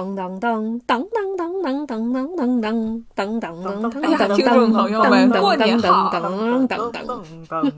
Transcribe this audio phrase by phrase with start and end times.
[0.00, 4.02] 当当当当当当当当当当当当当当当。
[4.02, 6.08] 哎呀，听众朋友们，过年好！
[6.10, 7.06] 当当当
[7.46, 7.72] 当。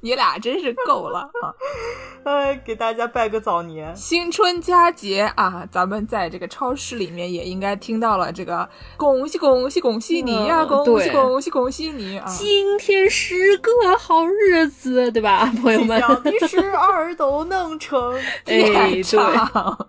[0.00, 1.52] 你俩真是够了啊！
[2.24, 5.66] 哎，给大家拜个早年，新春佳节啊！
[5.70, 15.98] 咱们在这个超市里面也应该听到了这个“恭喜恭喜恭喜你呀，恭喜恭喜恭喜你啊！”今天是个好日子，对吧，朋友们？
[16.24, 18.14] 你十二都能成。
[18.44, 18.60] 哎，
[19.02, 19.18] 对，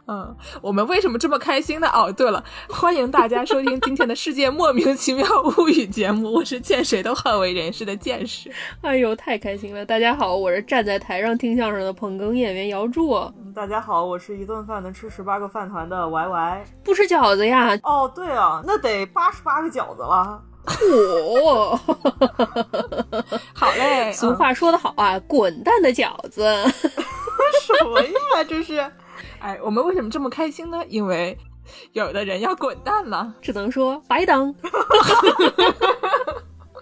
[0.07, 1.89] 嗯，我们为什么这么开心呢？
[1.93, 5.25] 哦，对了，欢迎大家收听今天的世界莫名其妙
[5.57, 8.49] 物语节目，我是见谁都好为人师的见识。
[8.81, 9.85] 哎呦，太开心了！
[9.85, 13.19] 大家好，我是站在台上听相声的捧哏演员姚柱。
[13.53, 16.65] 大家好，我是一顿饭能吃十八个饭团的 Y Y。
[16.83, 17.77] 不吃饺子呀？
[17.83, 20.41] 哦，对啊，那得八十八个饺子了。
[20.65, 21.75] 嚯！
[23.53, 26.43] 好嘞，俗话说得好啊，滚蛋的饺子。
[27.61, 28.43] 什么呀？
[28.47, 28.79] 这是？
[29.39, 30.81] 哎，我们为什么这么开心呢？
[30.87, 31.37] 因为
[31.93, 34.55] 有的人要滚蛋了，只能说白等。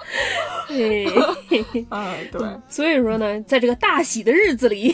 [0.68, 1.06] 嘿，
[1.90, 4.94] 啊，对， 所以说呢，在这个大喜的日子里，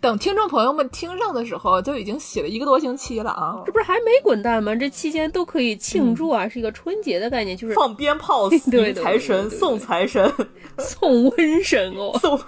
[0.00, 3.62] 等听众朋友们听上的时候，就已经喜了一个多星期了啊！
[3.66, 4.74] 这不是还没滚蛋吗？
[4.74, 10.32] 这期间都可以庆祝啊，是一个春节的概念，就是放鞭炮、迎财神、送财神、
[10.78, 12.18] 送瘟神哦。
[12.18, 12.38] 送，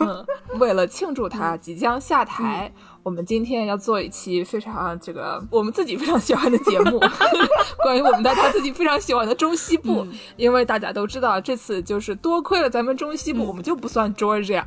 [0.58, 2.72] 为了庆祝他即将下台。
[3.06, 6.98] 我们今天要做一期非常这个我们自己非常喜欢的节目，
[7.84, 10.04] 关于我们大家自己非常喜欢的中西部，
[10.34, 14.60] 因为大家都知道这次就是多亏了咱们中西部，我们就不算 Georgia，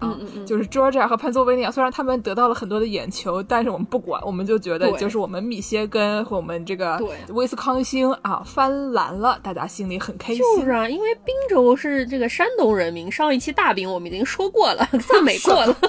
[0.46, 6.98] 就是 Georgia 和潘索维尼亚，虽然他们得到了很多的眼球，但是我们不管，我们就觉得就是我们密歇根和我们这个
[7.32, 10.42] 威斯康星啊翻蓝了，大家心里很开心。
[10.42, 15.76] 就是啊，因为宾州是这个山东人民，上一期大饼我们已经说过了， 赞美过了。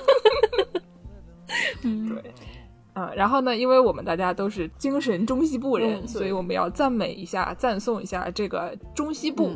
[1.82, 2.32] 嗯，对，
[2.94, 9.52] 嗯，然后呢，因为我们大家都是精神中西部人，所以我们要赞美一下、赞颂一下这个中西部，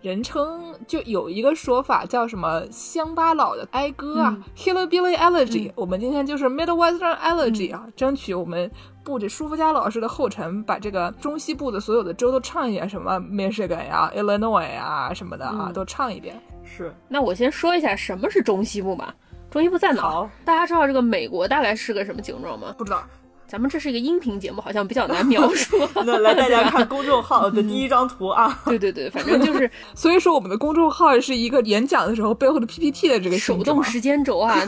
[0.00, 5.70] 人称就有一个说法叫什么乡巴佬的哀歌啊，Hillbilly Elegy。
[5.74, 8.70] 我们今天就是 Midwestern Elegy 啊，争取我们
[9.04, 16.40] 步着舒肤佳老师的后尘，把这个中西部的所有的州都唱一遍，什么 Michigan 呀、Illinois 啊什么的啊，都唱一遍。
[16.64, 19.14] 是，那我先说一下什么是中西部吧。
[19.50, 20.28] 中西部在哪？
[20.44, 22.74] 大家知道这个美国大概是个什么形状吗？
[22.76, 23.02] 不知道。
[23.46, 25.78] 咱们这是一个音频节目，好像比较难描 述。
[26.04, 28.60] 那来大家看 公众号的第一张图啊。
[28.66, 34.62] 对对对，反正就是，所以说我们的公众号是一个演讲的时候背后的 PPT 的这个手动时间轴啊。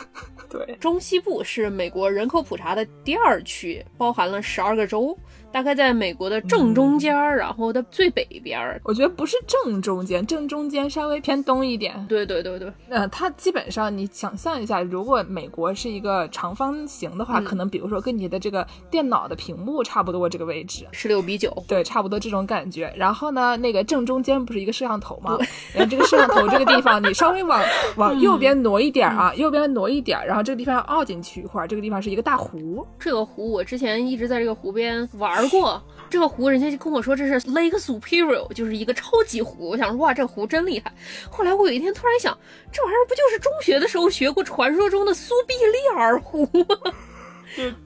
[0.49, 5.15] 对，中西部是美国人口普查的第二区，包含了十二个州。
[5.51, 8.79] 大概在美国的正中间儿，然后的最北边儿。
[8.85, 12.05] 我觉得不是正中间，正中间稍微偏东一点。
[12.07, 22.91] 对对对对，呃，它基本上你想象一下，如果美国是一个长方形的话，可能比如说跟你的这个电脑的屏幕差不多这个位置，十六比九，对，差不多这种感觉。
[22.95, 25.37] 然后呢，那个正中间不是一个摄像头吗？
[25.73, 27.61] 然后这个摄像头这个地方，你稍微往
[27.97, 32.85] 往右边挪一点啊，右边挪一点，然后这个地方要凹进去一块，这个地方是一个大湖。
[32.97, 35.40] 这个湖我之前一直在这个湖边玩。
[35.41, 39.69] 玩过这个湖，人家就跟我说这是 Lake Superior，就是一个超级湖。
[39.69, 40.93] 我想说哇，这湖真厉害。
[41.29, 42.37] 后来我有一天突然想，
[42.71, 46.65] 这玩意儿不就是中学的时候学过传说中的苏必利尔湖吗？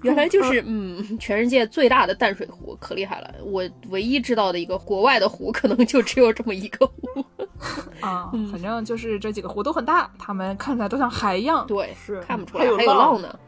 [0.04, 3.34] 原来就是嗯，全世界最大的淡水湖，可厉害了。
[3.44, 7.26] 我唯一知道的一个国外的湖，可能就只有这么一个湖
[8.00, 8.32] 啊。
[8.52, 11.66] 反正就是这几个湖都很大，它们看起来都像海一样。
[11.68, 13.40] 对，是看不出来还有浪呢。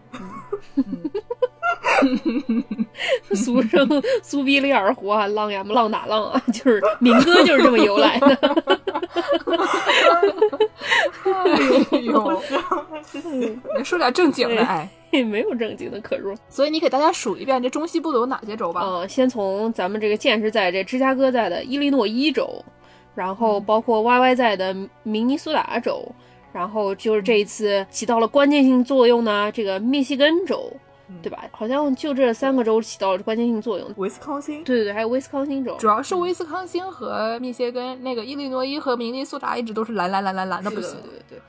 [3.34, 3.88] 俗称
[4.23, 8.28] 苏比利尔湖啊，浪呀浪打浪啊，就是民歌就是这么由来的。
[11.91, 12.41] 哎呦，
[13.78, 14.90] 你说点正经的哎，
[15.23, 16.34] 没有正经的可说。
[16.50, 18.81] 所以你给大家数一遍这中西部的有哪些州吧。
[18.84, 22.63] 嗯，先从咱们这个剑是在这芝加哥在的伊利诺伊州，
[23.16, 26.07] 然后包括 Y Y 在的明尼苏达州。
[26.52, 30.72] 然后就是这一次起到了关键性作用呢，这个密西根州，
[31.22, 31.44] 对吧？
[31.52, 33.88] 好像就这三个州起到了关键性作用。
[33.97, 40.94] 威斯康星，对对对，还有威斯康星州，主要是威斯康星和密歇根，那个伊利诺伊和明尼苏达一直都是蓝蓝蓝蓝蓝的不行。
[41.04, 41.39] 对对对，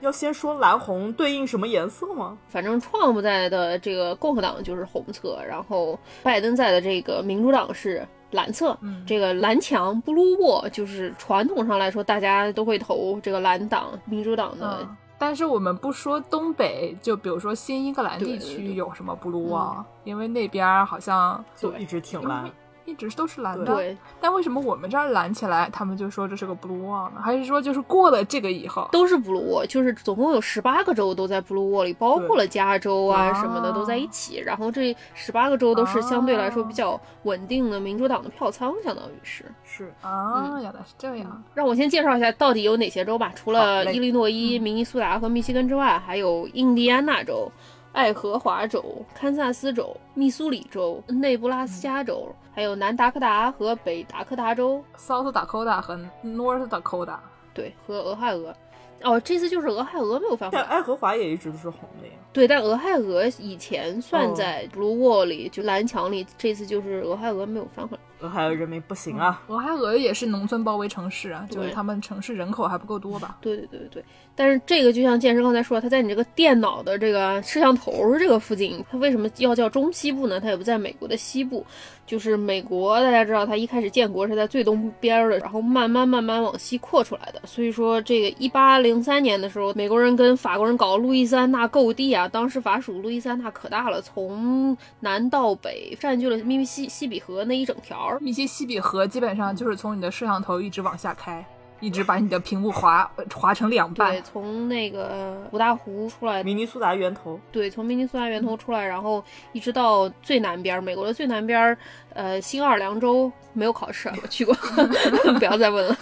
[0.00, 2.36] 要先说蓝红对应什么颜色吗？
[2.48, 8.06] 反正创不在的这个共和党就是红色，然后拜登在的这个民主党是。
[8.32, 8.76] 蓝色，
[9.06, 14.86] 这个蓝墙 （blue wall） 就是传统上来说，大家都会投这个蓝党、民主党的。
[15.18, 22.50] 但是我们不说东北，就比如说新英格兰地区有什么 blue wall，因为那边好像就一直挺蓝。
[22.84, 23.64] 一直都是蓝的。
[23.64, 27.20] 对，但为什么我们这儿蓝起来，他们就说这是个 blue wall 呢？
[27.22, 34.38] 还是说就是过了这个以后，都是 blue wall，就是总共有十八个州都在 blue wall 里，包括了加州啊什么的都在一起。
[34.40, 39.44] 然后这十八个州都是相对来说比较稳定的民主党的票仓，相当于是。
[39.64, 41.42] 是啊，原来是这样。
[41.54, 43.32] 让我先介绍一下到底有哪些州吧。
[43.34, 47.50] 除了伊利诺伊、明尼苏达和密西根之外，还有印第安纳州、
[47.92, 48.82] 爱荷华州、
[49.14, 55.94] 堪萨斯州、密苏里州、内布拉斯加州，还有南达科达和北达科达州，South Dakota 和
[56.24, 57.18] North Dakota，
[57.52, 58.54] 对，和俄亥俄。
[59.02, 60.64] 哦，这次就是俄亥俄没有翻回来。
[60.66, 62.14] 但爱荷华也一直都是红的呀。
[62.32, 68.02] 对，但俄亥俄以前算哦在 Blue Wall 里，就蓝墙里，这次就是俄亥俄没有翻回来。
[68.22, 73.36] 俄亥俄人民不行啊，俄亥俄也是农村包围城市啊，就是他们城市人口还不够多吧？
[73.40, 74.04] 对对对对，
[74.36, 80.40] 但是这个就像健身刚才说，它在你这个电脑的这个摄像头这个附近，它为什么要叫中西部呢？
[80.40, 81.66] 它也不在美国的西部，
[82.06, 87.42] 就是美国大家知道，它一开始建国是在最东边儿的，然后慢慢慢慢往西扩出来的。
[87.44, 98.11] 所以说，这个一八零三年的时候，美国人跟法国人搞路易斯安那购地啊，当时法属路易斯安那可大了，从南到北占据了密密西西比河那一整条儿。
[98.20, 101.44] 密西西比河基本上就是从你的摄像头一直往下开，
[101.82, 104.22] 一直把你的屏幕划呃划成两半对，。
[104.22, 111.76] 从那个五大湖出来明尼苏达源头，对，从明尼苏达源头出来，然后一直到最南边儿，美国的最南边儿，
[112.14, 114.54] 呃，新奥尔良州没有考试啊，我去过，
[115.38, 115.96] 不要再问了，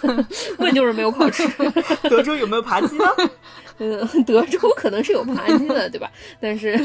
[0.59, 1.43] 问就是没有考试。
[2.07, 3.05] 德州有没有扒鸡呢？
[3.79, 6.11] 嗯， 德州可能是有扒鸡的，对吧？
[6.39, 6.77] 但是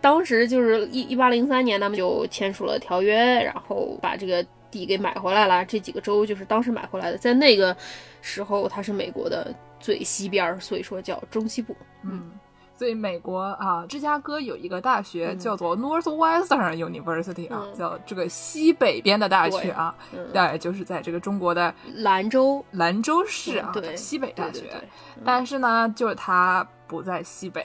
[0.00, 4.44] 当时就是一一八零三年，他们就签署了条约，然后把这个
[4.78, 5.64] 地给买回来了。
[5.64, 7.76] 这几个州就是当时买回来的，在那个
[8.20, 11.76] 时候它是美国的最西边儿，所以说叫中西部。
[12.02, 12.30] 嗯，
[12.76, 24.60] 所以美国啊，芝加哥有一个大学叫做 Northwestern University 啊，嗯叫这个西北边的大学啊，嗯，对，就是在这个中国的兰州兰州市啊，嗯对西北大学。
[24.60, 24.88] 对对对
[25.24, 27.64] 但是呢，就是它不在西北，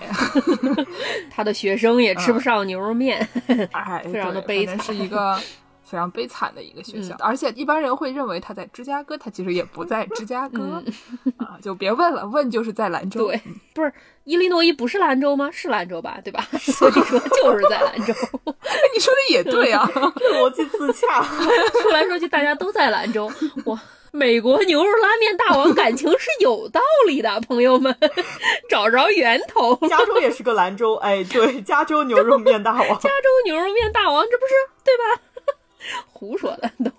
[1.29, 3.27] 他的学生也吃不上牛肉面。
[3.71, 5.37] 哎， 非常的悲惨是一个
[5.89, 7.15] 非常悲惨的一个学校。
[7.15, 13.27] 嗯而且一般人会认为他在芝加哥，他其实也不在芝加哥、嗯 啊，就别问了，问就是在兰州。
[13.27, 13.41] 对，
[13.73, 13.91] 不是
[14.23, 15.49] 伊利诺伊不是兰州吗？
[15.51, 16.47] 是兰州吧，对吧？
[16.59, 18.13] 所以说就是在兰州。
[18.93, 21.23] 你说的也对啊，逻辑自洽。
[21.81, 23.31] 说来说去，大家都在兰州。
[23.65, 23.77] 我
[24.11, 27.95] 美国牛肉拉面大王感情是有道理的，朋友们，
[28.69, 29.75] 找着源头。
[29.87, 32.87] 加州也是个兰州，哎，对，加州牛肉面大王。
[32.99, 34.53] 加州牛肉面大王，这不是
[34.83, 35.21] 对吧？
[36.07, 36.91] 胡说的都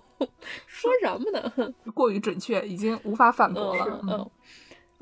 [0.66, 1.74] 说什么呢？
[1.94, 4.00] 过于准确，已经无法反驳了。
[4.02, 4.30] 嗯嗯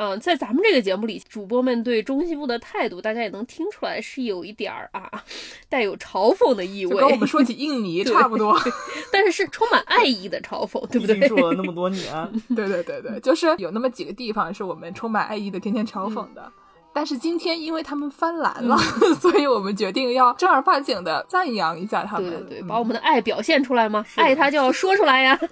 [0.01, 5.25] 嗯，在咱们这个节目里，主播们对中西部的态度，大家也能听出来是有一点儿啊，
[5.69, 8.57] 带有嘲讽的意味跟我们， 说起印尼差不多。
[9.11, 11.19] 但是是充满爱意的嘲讽，对不对？
[11.27, 16.53] 住了那么多年， 对对对对，就是有那么几个地方是我们充满爱意的，天天嘲讽的。
[16.93, 18.77] 但是今天因为他们翻蓝了，
[19.21, 22.29] 所以我们决定要正儿八经的赞扬一下他们。
[22.31, 24.05] 对对对，嗯把我们的爱表现出来吗？
[24.17, 25.39] 爱他就要说出来呀。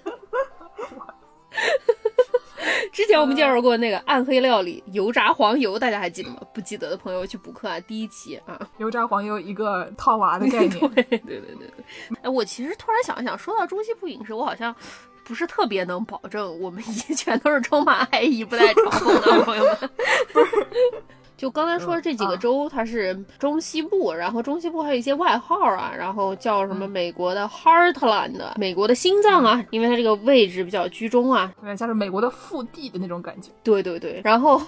[2.91, 6.37] 之前我们介绍过那个暗黑料理油炸黄油，大家还记得吗？
[6.53, 8.59] 不记得的朋友去补课啊，第一期啊。
[8.77, 10.69] 油炸黄油一个套娃的概念。
[10.93, 11.71] 对对对对对。
[12.23, 14.75] 哎，我其实突然想一想，说到中西部饮食，我好像
[15.23, 19.77] 不是特别能保证我们一全都是充满爱意、不带嘲讽的朋友们。
[21.37, 31.53] 就刚才说的这几个州，它是中西部，然后中西部还有一些外号啊，然后叫什么美国的 Heartland，美国的心脏啊，因为它这个位置比较居中啊。
[31.61, 33.51] 对，像是美国的腹地的那种感觉。
[33.63, 34.59] 对对对，然后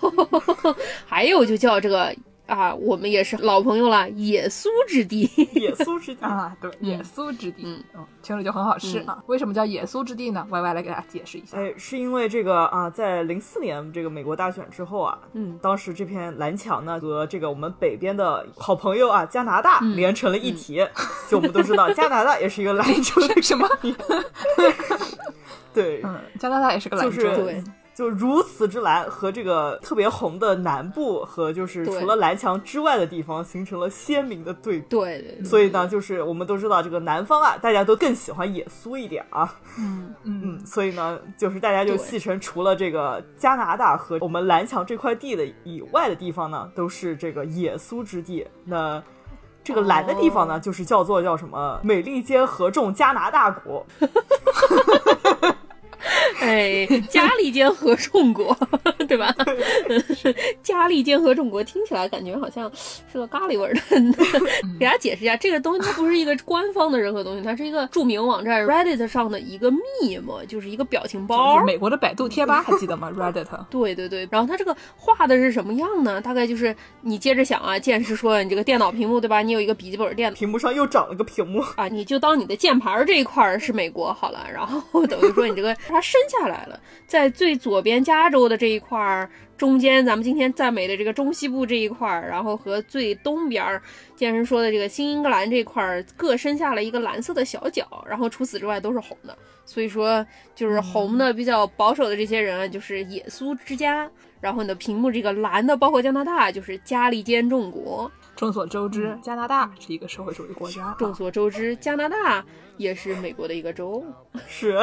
[1.08, 2.16] 还有就叫这个
[2.50, 5.30] 啊，我们也是老朋友了，野酥之地。
[5.54, 6.22] 野酥之地。
[6.26, 9.24] 啊，对，野酥之地，嗯嗯，听着就很好吃啊。
[9.28, 11.58] 为什么叫野酥之地呢？Y Y 来给大家解释一下。
[11.58, 20.86] 哎，是因为这个啊，在零四年这个美国大选之后啊，嗯，当时这片蓝墙呢和这个我们北边的好朋友啊加拿大嗯连成了一体。
[21.30, 23.70] 就我们都知道，加拿大也是一个蓝州的，什么？
[25.72, 27.12] 对，嗯，加拿大也是个蓝州。
[27.12, 27.64] 就是对
[28.00, 34.86] 就如此之蓝，和这个特别红的南部和就是除了蓝墙之外的地方形成了鲜明的对比。
[34.88, 48.48] 对对对，所以呢，就是我们都知道这个南方啊，大家都更喜欢野苏一点啊，嗯嗯嗯，所以呢，就是大家就戏称，除了这个加拿大和我们蓝墙这块地的以外的地方呢，都是这个野苏之地。
[48.64, 49.04] 那
[49.62, 53.86] 这个蓝的地方呢，哦就是叫做叫什么美利坚合众加拿大国。
[56.50, 58.58] 哎哎，嘉利坚合众国，
[59.08, 59.34] 对吧？
[60.64, 62.72] 嘉利坚合众国听起来感觉好像
[63.12, 63.82] 是个咖喱味儿的。
[64.80, 71.64] 给大家解释一下，这个东西它不是一个官方的任何东西，它是一个著名网站 Reddit 上的一个 meme，就是一个表情包。
[71.66, 73.46] 美国的百度贴吧 还记得吗？Reddit。
[73.70, 76.20] 对对对，然后它这个画的是什么样呢？
[76.20, 79.44] 大概就是你接着想啊，剑师说你这个电脑屏幕对吧？
[79.44, 89.30] 你有一个笔记本电脑，屏幕上又长了个屏幕啊，你就当你的键盘这一块是美国好了，然后等于说你这个它伸下来了，在最左边加州的这一块儿。
[89.58, 93.82] 中间咱们今天赞美的这个中西部这一块儿，然后和最东边儿
[94.16, 99.38] 健身说的这个新英格兰这块儿各伸下了一个蓝色的小角，然后除此之外都是红的。
[99.66, 108.10] 所以说就是红的比较保守的这些人就是野苏之家，然后你的屏幕这个蓝的包括加拿大就是加利坚众国。
[108.40, 110.96] 众所周知，加拿大是一个社会主义国家。
[110.98, 112.42] 众所周知，加拿大
[112.78, 114.02] 也是美国的一个州。
[114.48, 114.80] 是，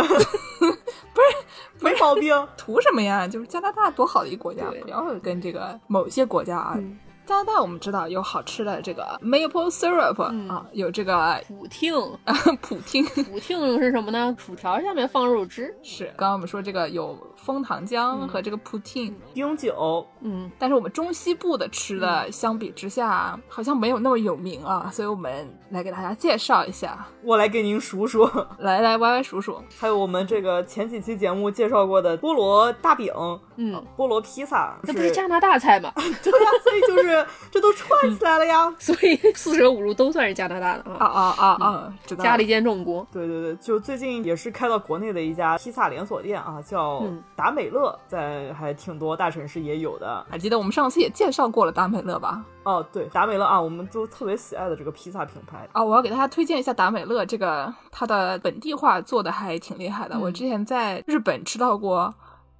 [0.60, 2.34] 不是没毛病。
[2.58, 3.26] 图什么呀？
[3.26, 6.78] 就是加拿大多好的一个国家，不要跟这个某些国家啊。
[7.24, 11.92] 加拿大我们知道有好吃的这个 maple syrup 啊，有这个普汀
[12.24, 13.04] 啊，普汀。
[13.06, 14.36] 普汀是什么呢？
[14.38, 15.74] 薯条下面放肉汁。
[15.82, 17.18] 是，刚刚我们说这个有。
[17.46, 27.06] 枫糖浆和这个 poutine 冰酒，嗯，但是我们中西部的吃的相比之下，好像没有那么有名啊，所以我们来给大家介绍一下。
[27.22, 29.62] 我来给您数数，来来歪歪数数。
[29.78, 33.12] 还有我们这个前几期节目介绍过的菠萝大饼，
[33.54, 35.92] 嗯，菠萝披萨，这不是加拿大菜吗？
[35.96, 38.74] 对呀，所以就是 这都串起来了呀。
[38.80, 41.94] 所以四舍五入都算是加拿大的啊啊啊啊！
[42.04, 42.24] 知道。
[42.24, 43.06] 家里间众锅。
[43.12, 47.02] 对对对，就最近也是开到国内的一家披萨连锁店啊，叫。
[47.36, 52.42] 达美乐在还挺多大城市也有的，还记得我们上次也介绍过了达美乐吧？
[52.64, 60.18] 哦，对，达美乐啊，我们都特别喜爱的这个披萨品牌啊，我要给大家推荐一下达美乐，这个它的本地化做的还挺厉害的。
[60.18, 62.12] 我之前在日本吃到过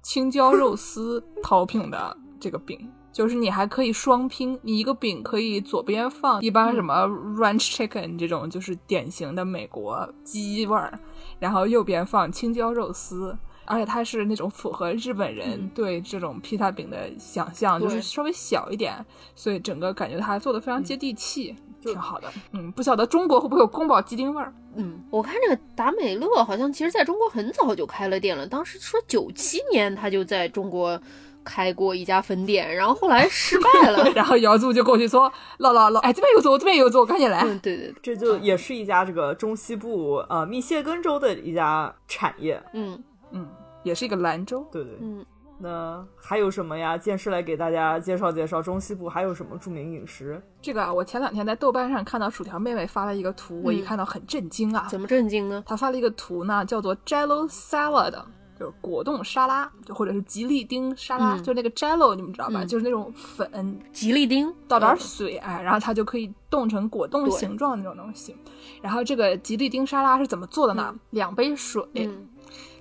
[0.03, 10.93] 青椒肉丝 topping 的这个饼，就是你还可以双拼，你一个饼可以左边放一般什么 ranch chicken 这种就是典型的美国鸡味儿，
[11.39, 13.35] 然后右边放青椒肉丝。
[13.67, 19.05] 而且它是那种符合日本人对这种披萨饼的想象，就是稍微小一点，
[19.35, 22.31] 所以整个感觉它做的非常接地气，挺好的。
[22.53, 24.53] 嗯，不晓得中国会不会有宫保鸡丁味儿？
[24.75, 30.99] 嗯，我看这个达美乐好像其实在中国很早就开了店了，当时说九七年他就在中国
[31.43, 42.61] 开过一家分店，然后后来失败了， 然后姚柱就过去说：“老老老，哎，这边有座，这边有座，赶紧来。”对对对，这就也是一家这个中西部呃密歇根州的一家产业。
[42.73, 43.03] 嗯。
[43.31, 43.47] 嗯，
[43.83, 45.25] 也是一个兰州，对对，嗯，
[45.59, 46.97] 那还有什么呀？
[46.97, 50.41] 剑师来给大家介绍介绍中西部还有什么著名饮食？
[50.61, 54.87] 这个啊，我前两天在豆瓣上看到薯条妹妹发了一个图，我一看到很震惊啊！
[54.89, 55.63] 怎么震惊呢？
[55.65, 58.13] 她发了一个图呢，叫做 Jello Salad，
[58.59, 62.63] 就是果冻沙拉，就或者是吉利丁沙拉，就那个 Jello，你们知道吧？
[62.63, 68.35] 就是那种粉，吉利丁倒点水，哎，然后它就可以冻成果冻形状那种东西。
[68.81, 70.93] 然后这个吉利丁沙拉是怎么做的呢？
[71.09, 71.83] 两杯水。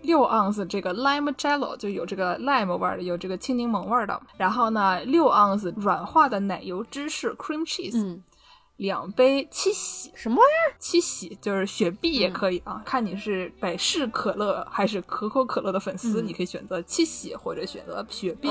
[0.06, 4.18] 六盎司这个 lime jello 就有这个 lime 味儿的，有这个青柠檬味儿的。
[4.38, 8.20] 然后呢，六盎司软化的奶油芝士 cream cheese，
[8.76, 10.76] 两杯七喜什么玩意儿？
[10.78, 18.48] 七喜就是雪碧也可以啊，看你是百事可乐还是可口可乐的粉丝，你可以选择七喜或者选择雪碧。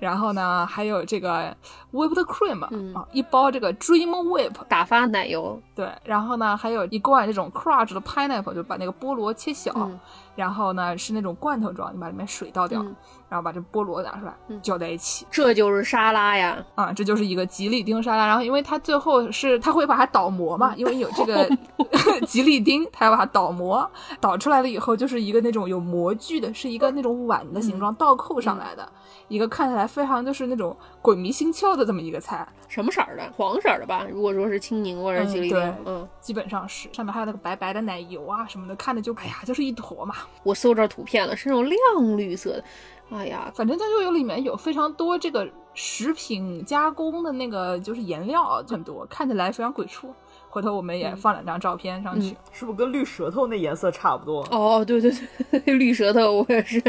[0.00, 1.54] 然后呢，还有这个
[1.92, 2.64] whipped cream
[2.94, 5.60] 啊，一包这个 dream whip 打发奶油。
[5.76, 9.90] 对，然后呢，还有一罐这种 crushed 的 pineapple，就把那个菠萝切小。
[10.36, 12.82] 然后呢，是那种罐头装，你把里面水倒掉，
[13.28, 16.56] 然后把这菠萝拿出来搅在一起，这就是沙拉呀！
[16.76, 18.26] 啊，这就是一个吉利丁沙拉。
[18.26, 21.46] 然后，因为它最后是它会把它倒模嘛，因为有这个
[22.26, 23.86] 吉利丁，它要把它倒模，
[24.18, 28.88] 倒出来了以后就是一个那种有模具的，是一个那种碗的形状倒扣上来的。
[29.28, 33.32] 一个看起来非常就是那种鬼迷心窍的这么一个菜，什么色儿的？
[33.36, 34.06] 黄色的吧？
[34.10, 36.88] 如果说是青柠或者吉利丁，嗯，基本上是。
[36.92, 40.14] 上面还有那个白白的奶油啊什么的，看着就哎呀，就是一坨嘛。
[40.44, 42.64] 我搜着图片了，是那种亮绿色的。
[43.10, 50.14] 哎呀，反正它就有里面有非常多这个食品加工的那个就是颜料很多，看起来非常鬼畜。
[50.48, 54.42] 回头我们也放两张照片上去，是不是跟绿舌头那颜色差不多？
[54.50, 55.12] 哦，对对
[55.60, 56.80] 对， 绿舌头我也是，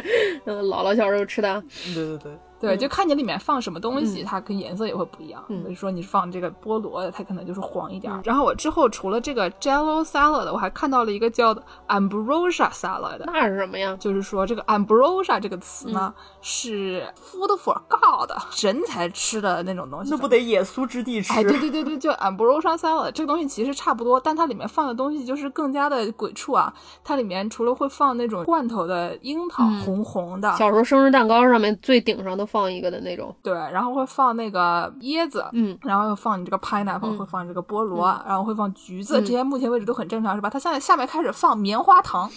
[0.45, 1.63] 嗯，姥姥小时候吃的。
[1.93, 5.43] 对对对，对，嗯就看你里面放什么东西，嗯它跟颜色也会不一样。
[5.49, 8.21] 嗯比如说你放这个菠萝的，它可能就是黄一点儿。
[8.23, 11.53] 然后我之后除了这个 Jello salad，我还看到了一个叫
[11.87, 13.19] Ambrosia salad。
[13.25, 13.97] 那是什么呀？
[13.99, 20.11] 就是说，这个 ambrosia 这个词呢，嗯是 food for God 神才吃的那种东西。
[20.11, 21.33] 那不得耶稣之地吃？
[21.33, 26.73] 哎，对对对对，就 ambrosia salad 这个东西其实差不多，但它里面放的东西就是更加的鬼畜啊！
[27.03, 33.33] 它里面除了会放那种罐头的樱桃，嗯红红的，小时候生日蛋糕上面最顶上都放一个的那种。
[33.41, 40.49] 对，然后会放那个椰子，嗯，然后又放你这个 pineapple，、嗯会放这个菠萝，然后会放橘子，嗯这些目前为止都很正常，是吧？
[40.49, 42.29] 它现在下面开始放棉花糖，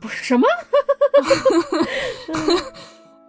[0.00, 0.46] 不是什么？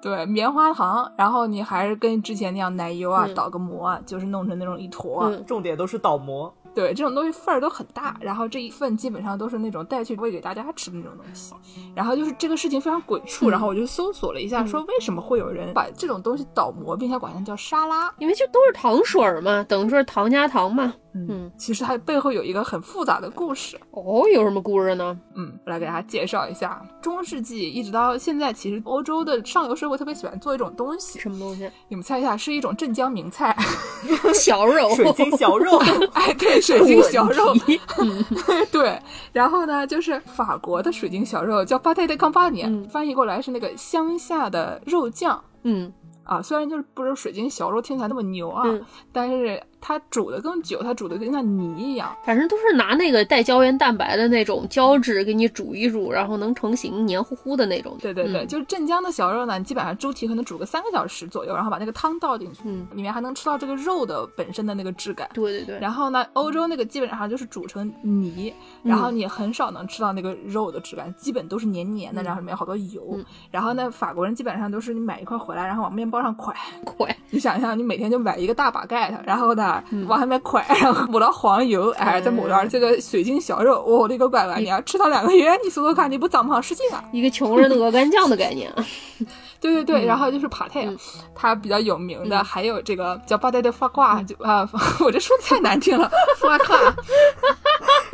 [0.01, 6.53] 对，棉花糖，然后你还是跟之前那样奶油啊、嗯倒个膜啊，就是弄成那种一坨、重点都是倒模。
[6.73, 11.53] 对，这种东西份儿都很大，然后这一份基本上都是那种带去喂给大家吃的那种东西。
[11.95, 18.13] 然后就是这个事情非常鬼畜，嗯然后我就搜索了一下，说为什么会有人把这种东西倒模，并且管它叫沙拉？
[18.19, 20.93] 因为就都是糖水儿嘛，等于说是糖加糖嘛。
[21.13, 23.79] 嗯其实它背后有一个很复杂的故事。
[23.91, 25.19] 哦，有什么故事呢？
[25.35, 31.69] 嗯，我来给大家介绍一下，中世纪一直到现在，其实欧洲的上流社会特别喜欢做一种东西，什么东西？
[31.87, 33.55] 你们猜一下，是一种镇江名菜。
[34.33, 34.89] 小肉。
[34.95, 35.77] 水晶小肉，
[36.13, 37.53] 哎，对，水晶小肉，
[37.99, 38.23] 嗯
[38.71, 38.99] 对。
[39.33, 45.91] 然后呢，就是法国的水晶小肉叫 pâté de campagne，、嗯翻译过来是那个乡下的肉酱嗯
[46.23, 46.41] 啊。
[46.41, 52.15] 虽然就是不是水晶小肉听起来那么牛啊，嗯但是它煮的更久，它煮的更像泥一样。
[52.23, 57.97] 反正都是拿那个带胶原蛋白的那种胶质给你煮一煮，然后能成型，黏糊糊的那种。
[58.01, 65.29] 对对对，嗯就是镇江的小肉呢，基本上猪蹄可能煮个三个小时左右，然后把那个汤倒进去，嗯，里面还能吃到这个肉的本身的那个质感。
[65.33, 65.79] 对对对。
[65.79, 73.01] 然后呢，欧洲那个基本上就是煮成泥，然后你很少能吃到那个肉的质感，基本都是黏黏的，嗯然后里面有好多油。
[73.13, 76.53] 嗯然后呢，法国人基本上都是你买一块回来，然后往面包上蒯。
[76.83, 87.03] 快，你想象，你每天就买一个大把盖它，然后呢、嗯往上面快，然 后抹到黄油，哎，再抹点这个水晶小肉，我、的个乖乖，你要吃它两个月，你说说看，你不长胖十斤啊？
[87.11, 88.85] 一个穷人的鹅肝酱的概念啊。
[89.61, 90.97] 对对对，嗯然后就是帕泰，嗯
[91.35, 94.67] 它比较有名的、嗯还有这个叫巴代的发挂，就啊，
[95.01, 96.09] 我这说的太难听了，
[96.39, 96.77] 发挂。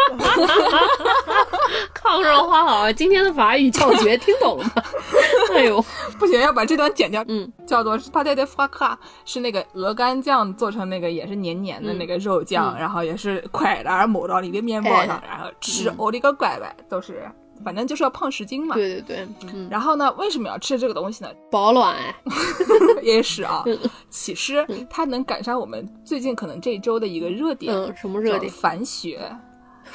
[1.94, 4.72] 抗上花好，今天的法语教学听懂了吗？
[5.56, 5.84] 哎呦，
[6.20, 7.24] 不行，要把这段剪掉。
[7.28, 17.24] 嗯，叫做帕泰的法卡，是那个鹅肝酱做成那个也是黏黏的那个肉酱，嗯然后也是快的，然后抹到你的面包上，然后吃，嗯我的个乖乖，都是，
[17.64, 18.76] 反正就是要胖十斤嘛。
[18.76, 21.30] 对对对，嗯，然后呢，为什么要吃这个东西呢？
[21.50, 22.16] 保暖哎，
[23.02, 23.78] 也是啊嗯，
[24.10, 28.52] 其实它能赶上我们最近可能这一周的一个热点，嗯，什么热叫点？
[28.52, 29.20] 反血。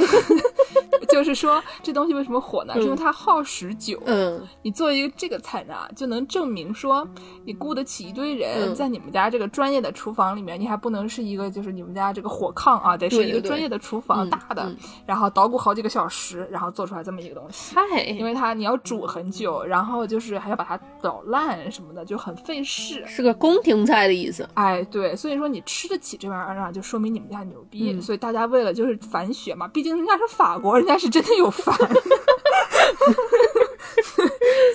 [1.08, 2.74] 就是说，这东西为什么火呢？
[2.74, 4.00] 是因为它耗时久。
[4.06, 7.06] 嗯你做一个这个菜呢，就能证明说
[7.44, 17.74] 你雇得起一堆人，嗯在你们家这个专业的厨房里面，你还不能是一个就是你们家这个火炕啊，得是一个专业的厨房，嗯大的，嗯然后捣鼓好几个小时，然后做出来这么一个东西。
[17.74, 23.04] 嗨，因为它你要煮很久，然后就是还要把它捣烂什么的，就很费事。
[23.06, 24.48] 是个宫廷菜的意思。
[24.54, 27.92] 哎，对，所以说你吃得起这玩意儿啊，就说明你们家牛逼。
[27.92, 31.76] 嗯所以大家为了就是反血嘛，毕竟人家是法国，人家是真的有反。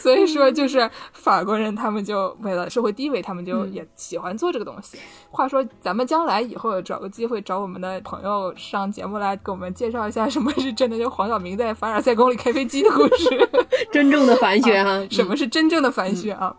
[0.02, 5.00] 所以说，就是法国人他们就为了社会地位，他们就嗯也喜欢做这个东西。
[5.32, 13.50] 话说，咱们将来以后找个机会找我们的朋友上节目来给我们介绍一下什么是真的，就黄晓明在凡尔赛宫里开飞机的故事。
[13.92, 16.56] 真正的反血哈，什么是真正的反血啊？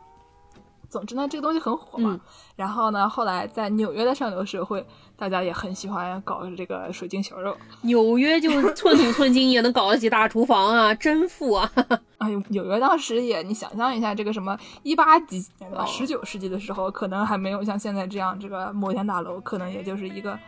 [0.89, 2.13] 总之呢，这个东西很火嘛。
[2.13, 2.21] 嗯
[2.57, 4.83] 然后呢，后来在纽约的上流社会，
[5.15, 7.55] 大家也很喜欢搞这个水晶球肉。
[7.83, 11.71] 纽约就寸土寸金也能搞得起大厨房啊， 真富啊！
[12.17, 15.45] 哎呦，纽约当时也，你想象一下，这个什么一八几
[15.87, 20.39] 十九世纪的时候，可能还没有像现在这样这个摩天大楼，可能也就是一个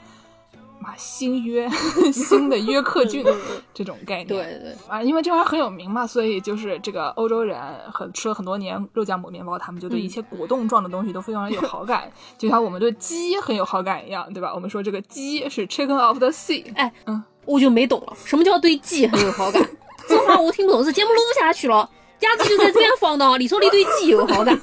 [0.88, 1.68] 妈新约
[2.12, 3.24] 新的约克郡
[3.74, 4.28] 这种概念。
[4.28, 7.60] 对对，啊，因为这玩意儿很有名嘛，所以就是这个欧洲人
[7.92, 14.52] 很吃了很多年肉夹馍面包，他们就对嗯一切果冻状的东西都非常有好感， 就像我们对鸡很有好感一样，对吧？
[14.54, 19.62] 我们说这个鸡是 chicken of the sea，哎，嗯，我就没懂了，什么叫对鸡很有好感？
[20.08, 21.88] 这话我听不懂，这节目录不下去了。
[22.20, 24.58] 鸭子就在这边放的，你说你对鸡有好感？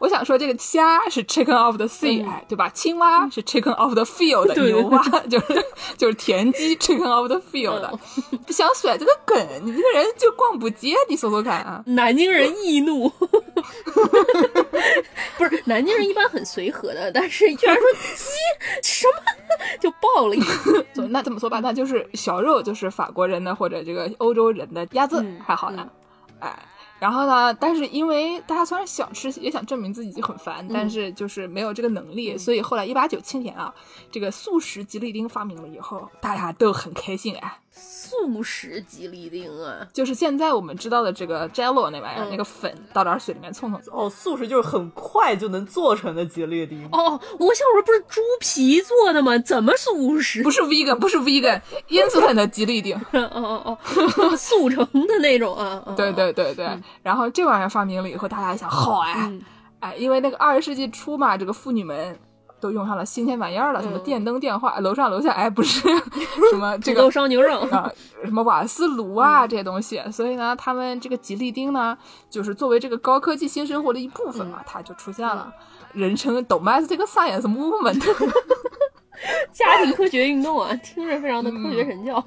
[0.00, 2.68] 我想说这个虾是 chicken of the sea，、嗯哎，对吧？
[2.70, 4.98] 青蛙是 chicken of the field，对对牛蛙
[5.30, 5.64] 就是
[5.96, 7.98] 就是田鸡 chicken of the field，、嗯
[8.46, 11.82] 不想甩这个梗，你这个人就逛不街，你说说看啊。
[11.86, 13.08] 南京人易怒，
[15.38, 17.84] 不是南京人一般很随和的，但是居然说
[18.16, 18.34] 鸡
[18.82, 19.12] 什么
[19.80, 20.84] 就爆了一个。
[20.94, 25.86] 总那这么说吧，那就是小肉就是法国人的或者这个欧洲人的鸭子嗯还好呢，
[26.40, 26.58] 嗯哎。
[27.00, 33.74] 然后呢，但是因为大家虽然想吃，也想证明自己很烦，嗯但是就是没有这个能力，所以后来一八九七年啊，
[34.12, 37.58] 这个素食吉利丁发明了以后，大家都很开心哎。
[37.72, 43.80] 速食吉利丁啊，就是现在我们知道的这个 Jello 那玩意儿，嗯那个粉倒点水里面蹭蹭。
[43.92, 46.84] 哦，素食就是很快就能做成的吉利丁。
[46.90, 49.38] 哦，我小时候不是猪皮做的吗？
[49.38, 50.42] 怎么速食？
[50.42, 52.96] 不是 vegan，不是 vegan，instant 的吉利丁。
[52.96, 53.00] 哦
[53.32, 53.78] 哦哦，
[54.36, 55.82] 速成的那种啊。
[55.86, 56.68] 啊对，对对对，
[57.02, 59.40] 然后这玩意儿发明了以后，大家一想，好哎，嗯
[59.80, 62.18] 哎，因为那个二十世纪初嘛，这个妇女们
[62.60, 65.80] 都用上了新鲜玩意儿了，什么嗯电灯、电话，楼上楼下，哎，不是
[66.50, 67.60] 什么这个烧牛肉。
[67.70, 67.90] 啊，
[68.24, 71.96] 什么瓦斯炉啊这些东西，所以呢，他们这个吉利丁呢，
[72.28, 75.52] 就是作为这个高科技新生活的一部分嘛，它就出现了，
[75.92, 78.00] 人称 domestic science movement。
[79.52, 82.22] 家庭科学运动啊，听着非常的科学神教。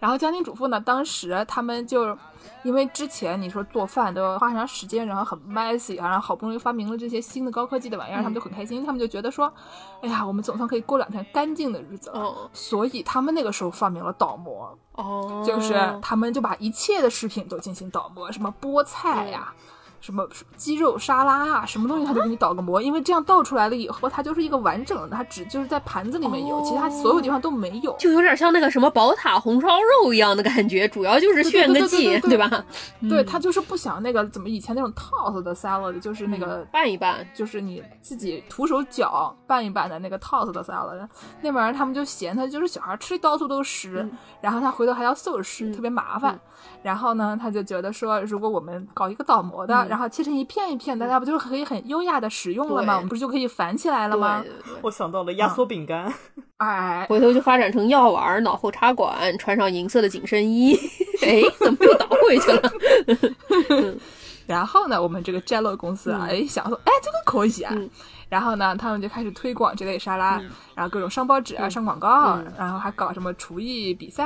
[0.00, 2.16] 然后家庭主妇呢，当时他们就
[2.62, 9.52] 因为之前你说做饭都要花很长时间，然后很 messy，然后好不容易发明了这些新的高科技的玩意儿，他们就很开心，他们就觉得说，
[10.00, 12.20] 哎呀，我们总算可以过两天干净的日子了。
[12.20, 12.50] 哦。
[12.52, 19.52] 所以他们那个时候发明了倒模，哦，就是他们就把一切的食品都进行倒模，什么菠菜呀、
[20.00, 26.62] 什么鸡肉沙拉啊，什么东西他都给你倒个模，因为这样倒出来了以后，它就是一个完整的，它只就是在盘子里面有，哦。
[26.66, 27.94] 其他所有地方都没有。
[27.98, 29.68] 就有点像那个什么宝塔红烧
[30.02, 32.64] 肉一样的感觉，主要就是炫个技，对吧？
[33.08, 41.06] 对他就是不想那个怎么以前那种 toss 的 salad，就是那个、拌一拌，就是你自己徒手搅拌一拌的那个 toss 的 salad，
[41.42, 44.08] 那玩意儿他们就嫌他就是小孩吃到处都是，
[44.40, 45.72] 然后他回头还要收拾，嗯。
[45.72, 46.38] 特别麻烦。
[46.82, 52.94] 然后呢，他就觉得说，如果我们搞一个倒模的，然后切成一片一片的，那不就是可以很优雅的使用了吗？
[52.96, 54.50] 我们不是就可以反起来了吗对？
[54.50, 54.80] 对对。
[54.82, 56.12] 我想到了压缩饼干，
[56.58, 60.74] 哎，回头就发展成药丸、脑后插管，穿上银色的紧身衣，
[61.22, 63.94] 哎，怎么又倒回去了？
[64.46, 67.72] 然后呢，我们这个 Jello 公司啊，哎、想说，哎，这个可以啊。
[67.74, 67.88] 嗯
[68.30, 70.40] 然后呢，他们就开始推广这类沙拉，
[70.76, 74.24] 然后各种上报纸啊、上广告，嗯然后还搞什么厨艺比赛。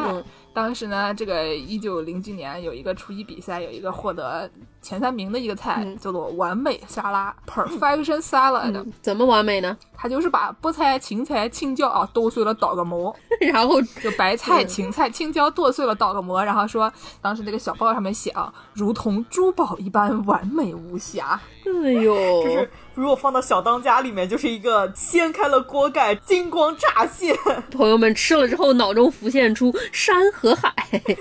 [0.55, 4.49] 当时呢，这个一九零几年有一个厨艺比赛，有一个获得
[4.85, 9.77] 前三名的一个菜、嗯叫做完美沙拉 （Perfection Salad），、嗯怎么完美呢？
[9.97, 16.93] 它就是把菠菜、芹菜、青椒啊剁碎了捣个磨， 然后就白菜、嗯芹菜、青椒剁碎了捣个磨，然后说
[17.23, 21.41] 当时那个小报上面写啊，如同珠宝一般完美无瑕。
[21.67, 27.35] 哎呦， 就是如果放到小当家里面，就是一个掀开了锅盖，金光乍现。
[27.71, 30.73] 朋友们吃了之后，脑中浮现出山和海。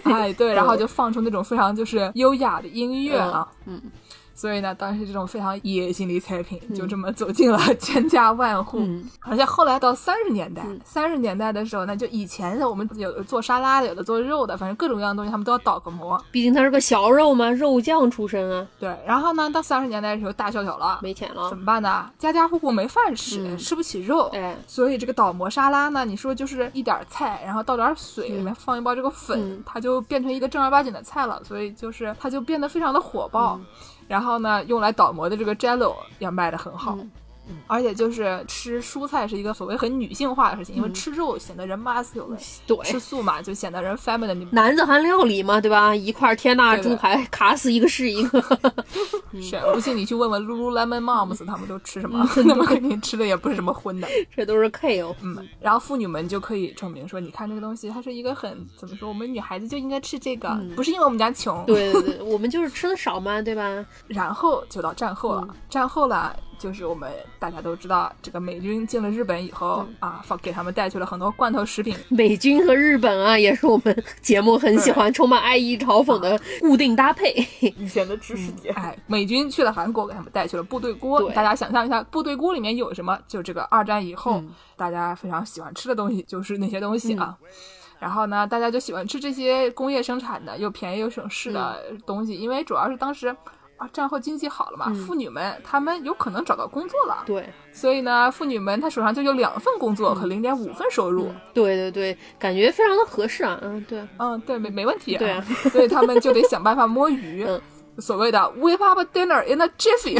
[0.04, 3.92] 哎，对，然后就放出那种非常就是优雅的音乐啊，嗯，嗯。
[4.36, 8.80] 所以呢，当时这种非常野性的菜品就这么走进了千家万户。
[8.80, 16.22] 嗯而且后来到三十年代，三十年代的时候呢，就以前我们有的做沙拉的，有的做肉的，反正各种各样的东西他们都要倒个模。
[16.32, 21.58] 毕竟他是个小肉嘛，肉酱出身啊，对，然后呢，到三十年代的时候大萧条了，没钱了怎。
[21.58, 22.10] 么办呢？
[22.18, 31.42] 家家户户没饭吃，嗯吃不起肉，哎，所以这个倒模沙拉呢，你说就是一点菜，然后倒点水，里面放一包这个粉，嗯它就变成一个正儿八经的菜了。
[31.44, 33.60] 所以就是它就变得非常的火爆。
[34.08, 36.98] 然后呢，用来倒模的这个 Jello 也卖的很好。
[37.68, 44.48] 而且就是吃蔬菜是一个所谓很女性化的事情，因为吃肉显得人 masculine，、吃素嘛就显得人 feminine。
[44.52, 45.96] 男子汉料理嘛，对吧？
[45.96, 48.42] 一块天呐猪排卡死一个是一个。
[49.42, 52.28] 是，不信你去问问 Lululemon Moms，他们都吃什么？
[52.38, 54.08] 嗯 他们肯定吃的也不是什么荤的。
[54.36, 55.16] 这都是 kale。
[55.22, 61.64] 嗯，然后妇女们就可以证明说，你看这个东西，它是一个很怎么说，我们女孩子就应该吃这个，不是因为我们家穷。
[61.64, 63.84] 嗯对对对，我们就是吃的少嘛，对吧？
[64.08, 71.94] 然后就到战后了，嗯战后了，就是我们大家都知道，这个美军进了日本以后、嗯啊，放给他们带去了很多罐头食品。
[72.08, 77.34] 美军和日本啊，也是我们 节目很喜欢、充满爱意嘲讽的固定搭配。
[77.78, 81.30] 以前的知识点，哎，美军去了韩国，给他们带去了部队锅。
[81.32, 83.20] 大家想象一下，部队锅里面有什么？
[83.28, 87.38] 就这个二战以后、嗯大家非常喜欢吃的东西，就是那些东西啊。
[88.00, 93.34] 然后呢，大家就喜欢吃这些工业生产的又便宜又省事的东西，因为主要是当时
[93.84, 101.32] 啊战后经济好了嘛，嗯妇女们她们有可能找到工作了，对，所以呢，妇女们她手上就有两份工作和零点五份收入。
[101.54, 103.60] 对对对，感觉非常的合适啊。
[103.62, 107.44] 嗯，对，嗯，对，没没问题、对啊所以他们就得想办法摸鱼。
[107.46, 107.60] 嗯
[108.00, 110.20] 所谓的 whip up dinner in a jiffy，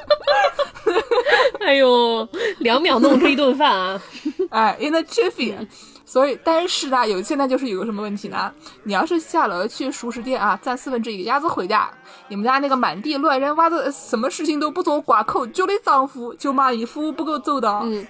[1.60, 2.26] 哎呦，
[2.60, 4.00] 两秒弄出一顿饭啊！
[4.48, 5.54] 哎，in a jiffy。
[6.10, 8.52] 所以，但是呢，有现在就是有个什么问题呢？
[8.82, 11.88] 你要是下楼去熟食店啊，占四分之一个鸭子回家，
[12.26, 17.82] 你们家那个满地乱扔挖的，什么事情都不做，挂扣就得丈夫就骂你服务不够周到。
[17.84, 18.04] 嗯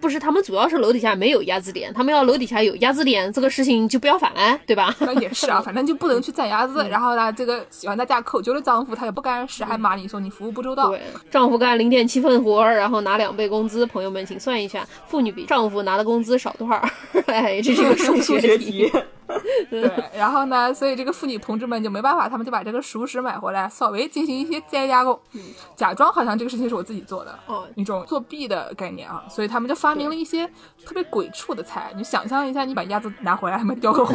[0.00, 4.94] 不是，他们主要是楼底下没有鸭子点，他们要楼底下有鸭子点，这个事情就不要反了，对吧？
[5.00, 6.86] 那 也是啊， 反正就不能去占鸭子。
[6.88, 10.90] 然后呢，这个喜欢在家口酒的丈夫，他也不干事，还骂你说你服务不周到。
[10.90, 13.86] 对，丈夫干零点七份活儿，然后拿两倍工资。
[13.86, 16.82] 朋友们，请算一下，妇女比丈夫拿的工资少多少？
[17.26, 18.90] 哎，这是个数数学题。
[19.70, 25.18] 对，然后呢，所以这个妇女同志们就没办法，他们就把这个熟食买回来，稍微进行一些再加工，
[25.76, 29.24] 假装好像这个事情是我自己做的，哦，一种作弊的概念啊。
[29.28, 30.46] 所以他们就发明了一些
[30.84, 31.92] 特别鬼畜的菜。
[31.96, 34.14] 你想象一下，你把鸭子拿回来，还没雕个花，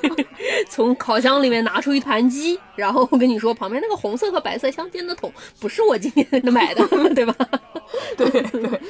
[0.68, 7.34] 从烤箱里面拿出一盘鸡，然后我跟你说，旁边那个红色和白色相间的桶不是我今天买的， 对吧？
[8.16, 8.80] 对对。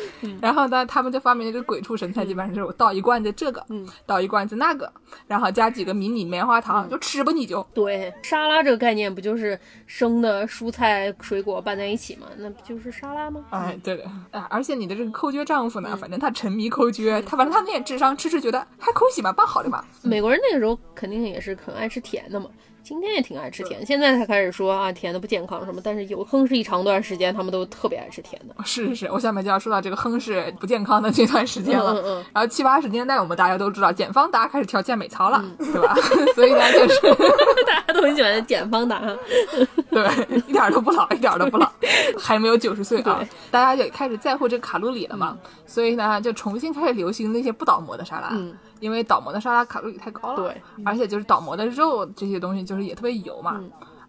[0.41, 4.91] 然后呢，他们就发明了这个鬼畜神菜，基本上就是我倒一罐子这个，嗯，倒一罐子那个，
[5.27, 7.67] 然后加几个迷你棉花糖，就吃吧你就。
[7.75, 12.27] 对，沙拉这个概念不就是生的蔬菜水果拌在一起吗？
[12.39, 13.45] 那不就是沙拉吗？
[13.51, 19.85] 哎，对的，啊，而且你的这个抠脚丈夫呢，反正他沉迷抠脚，他反正他那点智商，吃吃觉得还抠喜嘛，办好的嘛。
[20.03, 22.47] 美国人那个时候肯定也是很爱吃甜的嘛。
[22.83, 28.55] 今天也挺爱吃甜，现在才开始说啊甜的不健康什么，但是有哼是一长段时间他们都特别爱吃甜的。
[28.65, 31.95] 是是是，我下面就要说到这个哼是不健康的这段时间了。
[31.95, 32.25] 嗯嗯。
[32.33, 35.97] 然后七八十年代我们大家都知道，简方达开始跳健美操了，对吧？
[36.37, 37.01] 所以呢，就是
[37.67, 39.03] 大家都很喜欢简方达，
[39.91, 41.69] 对，一点都不老，一点都不老，
[42.17, 43.21] 还没有九十岁啊。
[43.51, 48.29] 大家也开始在乎这个卡路里了嘛，所以呢，就重新开始流行那些不倒模的沙拉。
[48.31, 48.55] 嗯。
[48.81, 53.61] 因为倒模的沙拉卡路里太高了，对，而且就是倒模的肉这些东西就是也特别油嘛，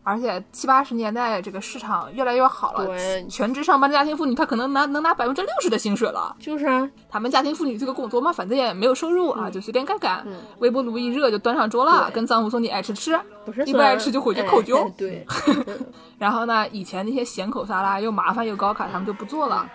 [0.03, 10.25] 而且七八十年代这个市场越来越好了，对，全职上班的家庭妇女她可能拿能拿百分之六十的薪水了，就是啊，他们家庭妇女这个工作嘛，反正也没有收入啊，就随便干干，
[10.59, 15.25] 微波炉一热就端上桌了，跟丈夫说你爱吃吃，不是你不爱吃就回去扣酒，对，
[16.17, 19.69] 然后呢，以前那些咸口沙拉又麻烦又高卡，他们就不做了，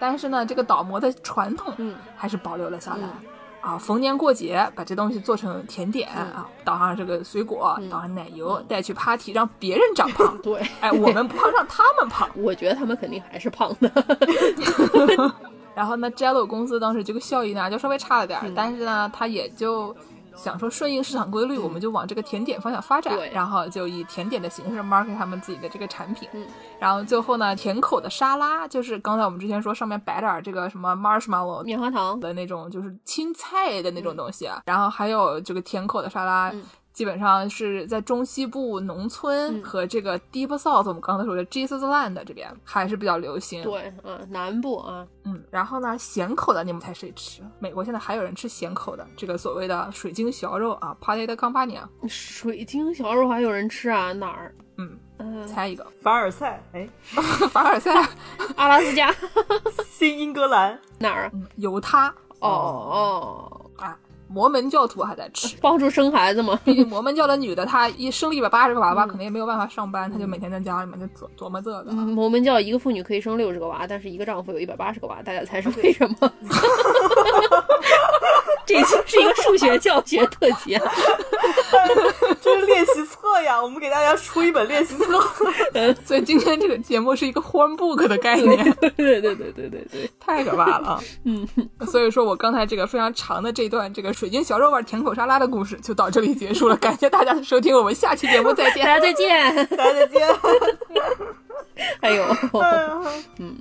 [0.00, 1.74] 但是呢，这个倒模的传统
[2.16, 3.08] 还是保留了下来。
[3.64, 10.36] 啊，逢年过节把这东西做成甜点啊，倒上这个水果，倒上奶油，带去 party，让别人长胖。
[10.42, 12.28] 对，哎，我们不胖，让他们胖。
[12.34, 13.90] 我觉得他们肯定还是胖的。
[15.74, 19.96] 然后呢，Jello 公司当时这个效益呢就稍微差了点，但是呢，它也就。
[20.36, 26.28] 想说顺应市场规律，我们就往这个甜点方向发展，然后就以甜点的形式 market 他们自己的这个产品。
[26.32, 26.46] 嗯，
[26.78, 32.20] 然后最后呢，甜口的沙拉就是刚才我们之前说上面摆点这个什么 marshmallow 棉花糖。
[32.20, 36.52] 的那种，就是青菜的那种东西，然后还有这个甜口的沙拉。
[36.94, 43.64] 基本上是在中西部农村和这个 Deep South，我们刚才说的 Jesus Land 这边还是比较流行。
[43.64, 47.42] 对，嗯，南部啊，嗯，然后呢，咸口的你们猜谁吃？
[47.58, 51.80] 美国现在还有人吃咸口的，这个所谓的水晶小肉啊 p a r t y 的 Company。
[52.08, 54.12] 水晶小肉还有人吃啊？
[54.12, 54.54] 哪儿？
[54.78, 56.88] 嗯，猜一个，凡尔赛，哎，
[57.50, 58.08] 凡尔赛，
[58.54, 59.12] 阿拉斯加，
[59.90, 61.32] 新英格兰，哪儿？
[61.56, 62.08] 犹他。
[62.38, 63.63] 哦哦啊。
[64.34, 66.58] 摩门教徒还在吃，帮助生孩子吗？
[66.66, 71.92] 毕竟摩门教的女的，她一生了一百八十个娃娃，可能也没有办法上班，她就每天在家里面就琢琢磨这个。
[71.92, 76.16] 摩门教一个妇女可以生六十个娃，但是一个丈夫有一百八十个娃，大家猜是为什么？
[78.66, 80.78] 这期是一个数学教学特辑，
[82.40, 83.62] 这是练习册呀！
[83.62, 85.20] 我们给大家出一本练习册。
[86.04, 88.56] 所以今天这个节目是一个 horn book 的概念。
[88.80, 91.00] 对对对对对对，太可怕了。
[91.24, 91.46] 嗯，
[91.86, 96.76] 所以说我刚才这个非常长的这段这个水晶小肉味甜口沙拉的故事就到这里结束了。
[96.76, 98.84] 感谢大家的收听，我们下期节目再见。
[98.84, 100.28] 大家再见，大家再见。
[102.00, 102.24] 还有，
[103.38, 103.56] 嗯，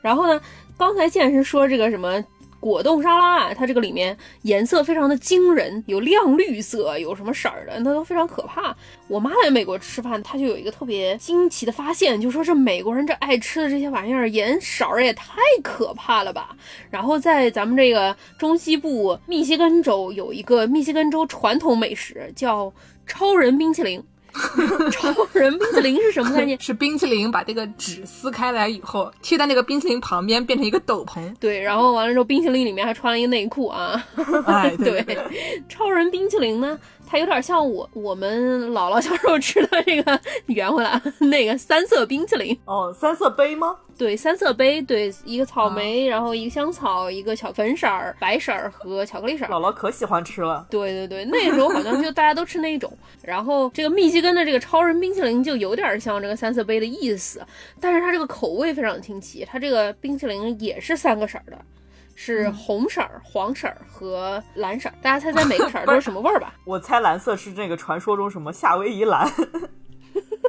[0.00, 0.40] 然后呢？
[0.76, 2.20] 刚才健是说这个什么？
[2.64, 8.74] 果冻沙拉，它这个里面颜色非常的惊人，有亮绿色，有什么色儿的，那都非常可怕。
[9.06, 16.56] 我妈来美国吃饭，她就有一个特别惊奇的发现，就说这美国人这爱吃的这些玩意儿，颜色也太可怕了吧。
[16.88, 22.72] 然后在咱们这个中西部密西根州有一个密西根州传统美食，叫
[23.06, 24.02] 超人冰淇淋。
[24.90, 26.58] 超人冰淇淋是什么概念？
[26.60, 31.20] 是冰淇淋把这个纸撕开来以后，贴在那个冰淇淋旁边，变成一个斗篷。
[31.38, 34.04] 对，然后完了之后，冰淇淋里面还穿了一个内裤啊。
[34.46, 35.04] 哎，对，
[35.68, 36.78] 超人冰淇淋呢？
[37.14, 41.00] 它有点像我我们姥姥小时候吃的这个圆回来
[41.30, 43.76] 那个三色冰淇淋哦，三色杯吗？
[43.96, 49.48] 对，三色杯，对，一个草莓，然后一个香草，一个小粉色儿、白色儿和巧克力色儿。
[49.48, 50.66] 姥姥可喜欢吃了。
[50.68, 52.92] 对对对，那时候好像就大家都吃那一种。
[53.22, 57.40] 然后这个密西根的这个超人冰淇淋就有点像这个三色杯的意思，
[57.80, 61.56] 但是它这个口味非常清奇，它这个冰淇淋也是三个色儿的。
[62.14, 64.94] 是红色儿、黄色儿和蓝色儿。
[65.02, 66.54] 大家猜猜 每个色儿都是什么味儿吧？
[66.64, 69.28] 我猜蓝色是这个传说中什么夏威夷蓝，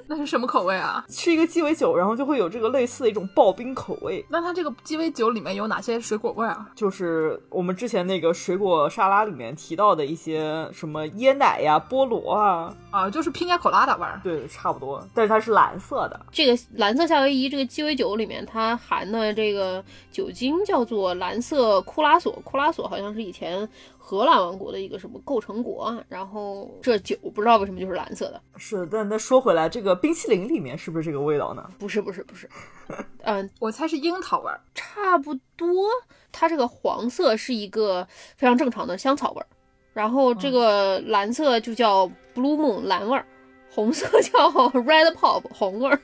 [0.08, 1.04] 那是什么口味啊？
[1.10, 6.70] 是一个鸡尾酒，然后就会有这个类似的一种刨冰口味，那它这个鸡尾酒里面有哪些水果味啊？
[6.76, 14.22] 就是我们之前那个水果沙拉里面提到的一些什么椰奶呀、菠萝啊，啊，就是拼加口拉的味儿。
[14.24, 16.26] 对，差不多，但是它是蓝色的。
[16.32, 23.68] 这个蓝色夏威夷这个鸡尾酒里面，它含的这个酒精叫做蓝色库拉索，库拉索好像是以前
[24.08, 26.04] 荷兰王国的一个什么构成国啊。
[26.08, 31.68] 然后这酒不知道为什么就是蓝色的，是，但那说回来，这个冰淇淋里面是不是这个味道呢？
[31.80, 32.48] 不是不是不是，
[33.24, 34.62] 嗯，我猜是樱桃味儿。
[34.76, 35.90] 差不多。
[36.32, 39.48] 它这个黄色是一个非常正常的香草味儿，
[39.94, 43.26] 然后这个蓝色就叫 Blue Moon 蓝味儿，
[43.72, 44.52] 红色叫
[44.84, 46.00] Red Pop 红味儿。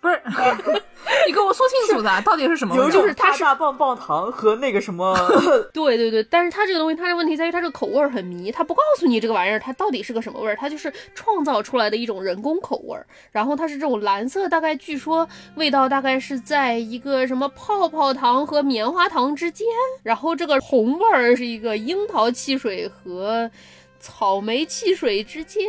[0.00, 0.18] 不是，
[1.26, 2.84] 你跟我说清楚的，到底是什么味儿？
[2.84, 5.14] 有就是它是大大棒棒糖和那个什么，
[5.74, 13.06] 对对对，但是它这个东西，它的问题在于它这个口味儿很迷，它不告诉你这个玩意儿它到底是个什么味儿，它就是创造出来的一种人工口味儿。
[13.30, 19.66] 然后它是这种蓝色，大概据说味道大概是在一个什么泡泡糖和棉花糖之间，
[20.02, 23.50] 然后这个红味儿是一个樱桃汽水和
[23.98, 25.62] 草莓汽水之间。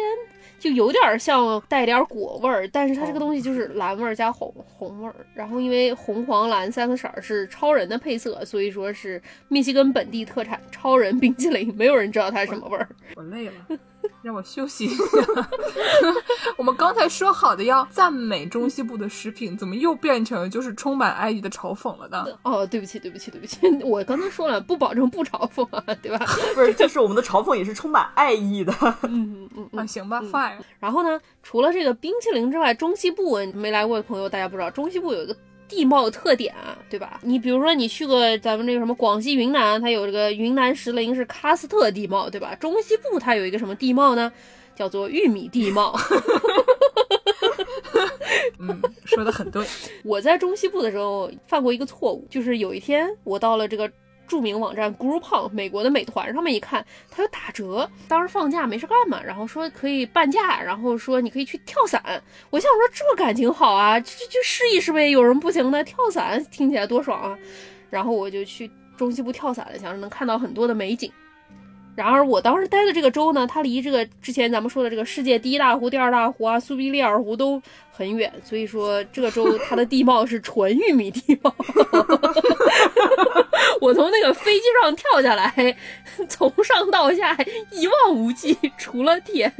[0.61, 5.15] 就有点像带点果味儿，但是它这个东西就是蓝味儿加红红味儿。
[5.33, 12.87] 然后因为红黄蓝三个色儿是超人的配色，所以说是密西根本地特产超人冰淇淋，没有人知道它是什么味儿。
[13.15, 13.53] 我累了，
[14.21, 15.05] 让我休息一下。
[16.57, 22.25] 我们刚才说好的要赞美中西部的食品，怎么又变成就是充满爱意的嘲讽了呢？
[22.43, 26.25] 哦，对不起，对不起，对不起， 我刚才说了不保证不嘲讽啊，对吧？
[26.53, 28.73] 不是，就是我们的嘲讽也是充满爱意的。
[29.03, 29.79] 嗯嗯嗯。
[29.79, 30.57] 啊，行吧，fine。
[30.79, 35.35] 然后呢，除了这个冰淇淋之外，中西部没来过的朋友，大家不知道，中西部有一个
[35.71, 37.21] 地貌特点啊，对吧？
[37.23, 42.53] 你比如说你去过咱们这个什么广西云南，它有这个云南石林是喀斯特地貌，对吧？
[42.55, 44.29] 中西部它有一个什么地貌呢？
[44.75, 45.97] 叫做玉米地貌。
[48.59, 49.65] 嗯，说的很对。
[50.03, 53.89] 我在中西部的时候犯过一个错误，就是有一天我到了这个
[54.31, 62.01] 著名网站 Groupon 美国的美团上面一看，它有打折，当时放假没事干嘛，然后说可以半价，然后说你可以去跳伞。
[62.49, 67.37] 我想说这感情好啊，就就试一试呗，有什么不行的跳伞听起来多爽啊！
[67.89, 71.11] 然后我就去中西部跳伞了，想着能看到很多的美景。
[71.95, 81.53] 然而我当时待的这个州呢，它离这个之前咱们说的这个世界第一大湖、第二大湖啊，苏必利尔湖都很远，所以说这个州它的地貌是纯玉米地貌。
[83.81, 85.77] 我从那个飞机上跳下来，
[86.29, 87.37] 从上到下
[87.71, 89.53] 一望无际，除了天，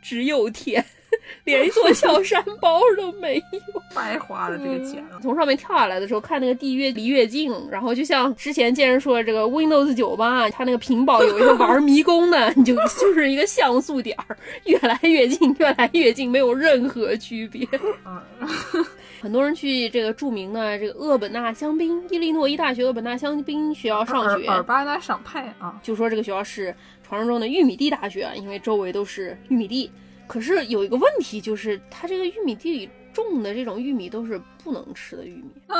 [0.00, 0.82] 只有天。
[1.44, 5.18] 连一座 小山包都没有， 白花了这个钱了。
[5.22, 17.66] 从上面跳下来的时候，看那个地越离越近，然后就像之前见人说这个 Windows 九八，它那个屏保有一个玩迷宫的，你就就是一个像素点儿，越来越近，越来越近，没有任何区别。
[18.06, 18.20] 嗯，
[19.20, 29.90] 很多人去这个著名的这个厄本纳香槟，伊利诺伊大学厄本纳香槟学校上学，尔尔巴纳赏派啊，就说这个学校是传说中的玉米地大学，因为周围都是玉米地。
[30.28, 35.50] 可是有一个问题，就是它这个玉米地里种的这种玉米都是不能吃的玉米。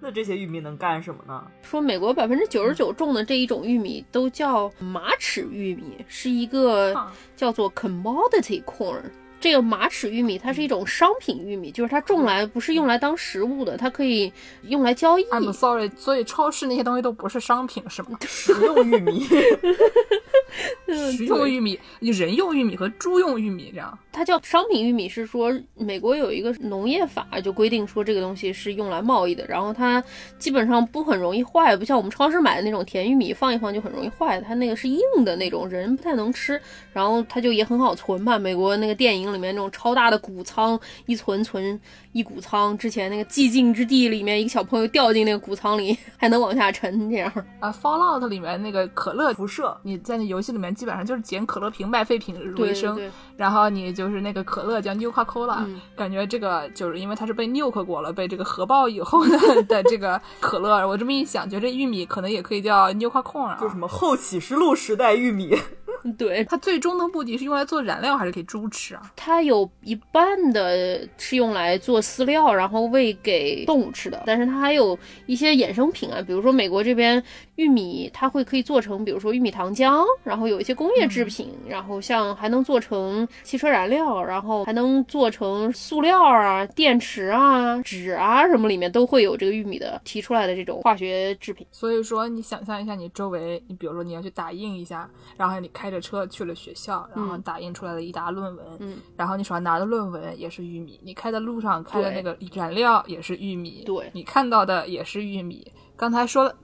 [0.00, 1.46] 那这些玉米能干什么呢？
[1.62, 6.92] 说美国百分之九十九种的这一种玉米都叫马齿玉米，是一个
[7.36, 9.02] 叫做 commodity corn。
[9.42, 14.32] 这个马齿玉米它是一种商品玉米，就是它种来不是用来当食物的，它可以
[14.68, 15.24] 用来交易。
[15.24, 18.16] I'm sorry，所以超市那些东西都不是商品是吗？
[18.24, 19.24] 食用玉米，
[21.16, 23.98] 食用玉米、人用玉米和猪用玉米这样。
[24.12, 30.04] 它叫商品玉米，是说美国有一个农业法就规定说这个东西是用来贸易的，然后它
[30.38, 36.60] 基本上不很容易坏，不像我们超市买的那种甜玉米，放一放就很容易坏，它那个是硬的那种，人不太能吃，
[36.92, 38.38] 然后它就也很好存吧。
[38.38, 41.80] 美国那个电影里面那种超大的谷仓，一存存
[42.12, 47.32] 一谷仓，之前那个寂静之地里面一个小朋友掉进那个谷仓里还能往下沉，这样。
[47.60, 63.58] 啊，Fallout 里面那个可乐辐射，你在那游戏里面基本上就是捡可乐瓶卖废品对为生，对然后你就是那个可乐叫 Nuka Cola，、嗯感觉这个就是因为它是被 nuke 过了，被这个核爆以后的 的这个可乐，我这么一想，觉得这玉米可能也可以叫 Nuka Corn 啊。
[63.60, 65.56] 就什么后启示录时代玉米，
[66.18, 69.12] 对，它最终的目的是用来做燃料，还是给猪吃啊？
[69.14, 77.22] 它有一半的是用来做饲料，然后喂给动物吃的，但是它还有一些衍生品啊，比如说美国这边
[77.56, 91.66] 玉米，它会可以做成，比如说玉米糖浆，然后有一些工业制品，然后像还能做成汽车燃料，然后还能做成塑料啊、电池啊、纸啊什么里面都会有这个玉米的提出来的这种化学制品。
[91.70, 105.70] 所以说，你想象一下，你周围，你比如说你要去打印一下，然后你开着车去了学校，然后打印出来的一沓论文，嗯，然后你手上拿的论文也是玉米，你开在路上开的那个燃料也是玉米，对你看到的也是玉米。
[105.96, 106.54] 刚才说了。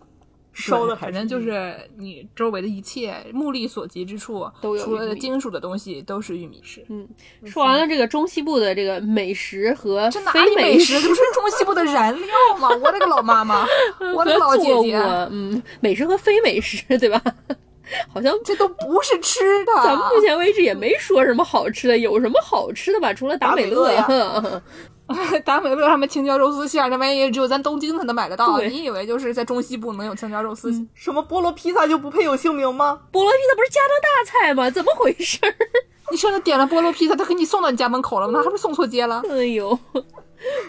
[0.59, 6.61] 烧的反正就是你周围的一切目力所及之处，都有除了金属的东西都是玉米。
[6.63, 7.09] 是，嗯，
[7.45, 11.03] 说完了这个中西部的这个美食和非美食食？
[11.03, 12.27] 这不是中西部的燃料
[12.59, 12.69] 吗？
[12.83, 13.67] 我的个老妈妈，
[14.15, 14.97] 我的老姐姐，，
[15.31, 17.23] 嗯，美食和非美食，对吧？
[18.13, 19.73] 好像这都不是吃的。
[19.77, 23.15] 咱们目前为止也没说什么好吃的，有什么好吃的吧？
[23.15, 24.63] 除了达美乐达呀，
[25.45, 28.61] 达美乐上面青椒肉丝馅儿，那玩意也只有咱东京才能买得到。
[28.61, 30.71] 你以为就是在中西部能有青椒肉丝？
[30.95, 33.01] 什么菠萝披萨就不配有姓名吗？
[33.13, 34.71] 菠萝披萨不是加拿大菜吗？
[34.71, 35.55] 怎么回事儿？
[36.11, 38.39] 你上次点了菠萝披萨，他给你送到你家门口了吗？
[38.39, 39.23] 他是不是送错街了？
[39.31, 39.79] 哎呦，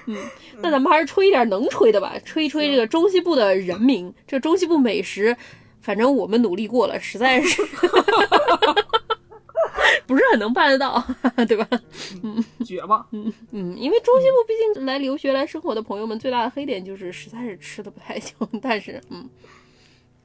[0.06, 0.18] 嗯，
[0.62, 5.36] 那咱们还是吹一点能吹的吧，吹一吹这个中西部的人民，这中西部美食，
[5.82, 7.62] 反正我们努力过了，实在是
[10.08, 11.04] 不是很能办得到，
[11.48, 11.68] 对吧？
[12.24, 13.06] 嗯绝望。
[13.12, 19.30] 嗯嗯，因为中西部毕竟来留学来生活的朋友们最大的黑点就是实在是吃的不太行， 但是嗯，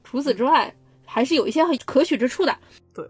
[0.03, 2.57] 除此之外还是有一些可取之处的。
[2.95, 3.05] 对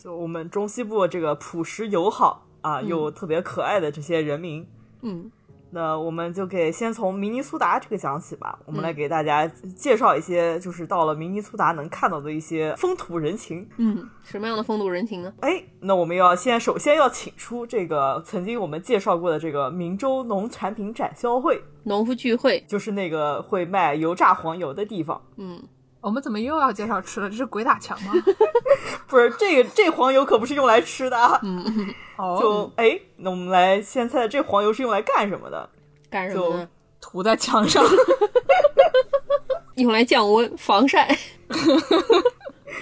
[0.00, 4.66] 就我们中西部这个朴实友好啊，又特别可爱的这些人民，
[5.02, 5.30] 嗯
[5.70, 8.58] 那我们就给先从明尼苏达这个讲起吧。
[8.64, 13.68] 我们嗯来给大家介绍一些，就是到了明尼苏达能看到的一些风土人情。
[13.76, 15.32] 嗯，什么样的风土人情呢？
[15.40, 25.20] 哎，那我们要先首先要请出这个曾经我们介绍过的这个明州农产品展销会，农夫聚会，就是那个会卖油炸黄油的地方。
[25.36, 25.62] 嗯，
[26.00, 27.28] 我们怎么又要介绍吃了？
[27.28, 28.12] 这是鬼打墙吗？
[29.08, 31.40] 不是这个这黄油可不是用来吃的啊！
[32.16, 35.68] 哦，就哎，那我们来先猜这黄油是用来干什么的？
[36.10, 36.68] 干什么呢？
[37.00, 37.84] 涂在墙上。
[39.76, 41.16] 用来降温、防晒。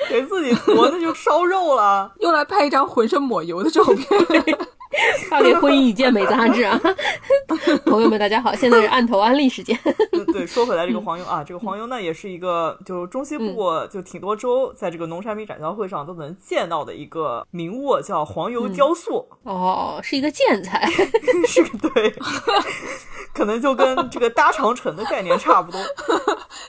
[0.09, 2.13] 给自己涂那就烧肉了。
[2.21, 4.59] 用来拍一张浑身抹油的照片。
[5.29, 6.81] 发给《婚姻一件美》杂志啊！
[7.87, 9.79] 朋友们，大家好，现在是案头安利时间。
[10.13, 20.89] 嗯 对，说回来这个黄油啊， 这个黄油呢也是一个，就中西部就挺多州在这个农产品展销会上都能见到的一个名物，叫黄油雕塑，哦，是一个建材。
[21.47, 22.15] 是个对，
[23.35, 25.81] 可能就跟这个搭长城的概念差不多。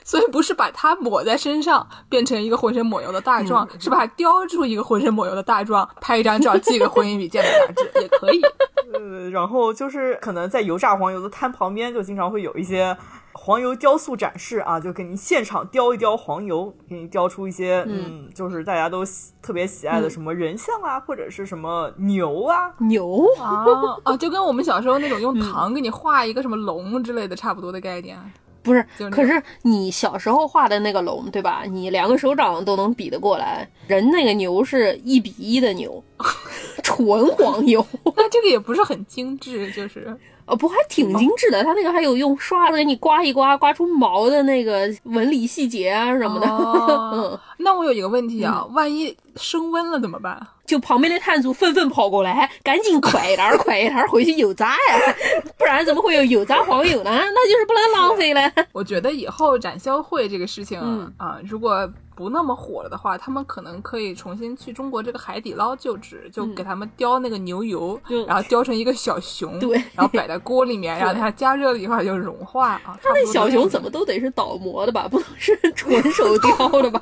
[0.04, 8.40] 所以不是把它抹在身上变成一个浑身抹油的大壮，是把它雕出一个浑身抹油的大壮，拍一张照寄给《婚姻与健美》杂志也可以。
[8.92, 12.96] 呃，然后就是可能在油炸黄油的摊旁边，就经常会有一些
[13.32, 18.26] 黄油雕塑展示啊，就给你现场雕一雕黄油，给你雕出一些嗯。
[18.34, 23.64] 就是大家都喜特别喜爱的什么人像啊，或者是什么牛啊，牛，啊
[24.04, 28.18] 啊，就跟我们小时候那种用糖给你画一个什么龙之类的差不多的概念。
[28.62, 31.62] 不是就是，可是你小时候画的那个龙，对吧？
[31.68, 33.68] 你两个手掌都能比得过来。
[33.86, 36.02] 人那个牛是一比一的牛，
[36.82, 37.84] 纯黄油，
[38.16, 41.62] 那这个也不是很精致，就是呃，不还挺精致的。
[41.62, 46.46] 它那个还有用刷子给你刮一刮，刮出毛的那个纹理细节啊什么的。
[46.48, 50.38] 哦 嗯，那我有一个问题啊，万一升温了怎么办？
[50.68, 55.14] 就旁边的摊主纷纷跑过来，赶紧快一点儿快点儿回去油炸呀，
[55.56, 57.10] 不然怎么会有油炸黄油呢？
[57.10, 58.52] 那就是不能浪费了。
[58.72, 72.98] 我觉得以后展销会这个事情、嗯啊，如果不那么火了的话，他们可能可以重新去中国这个海底捞就职，就给他们雕那个牛油，嗯然后雕成一个小熊，对然后摆在锅里面， 然后它加热了以后它就融化啊。
[73.02, 77.00] 他那小熊怎么都得是倒模的吧，不能是纯手雕的吧？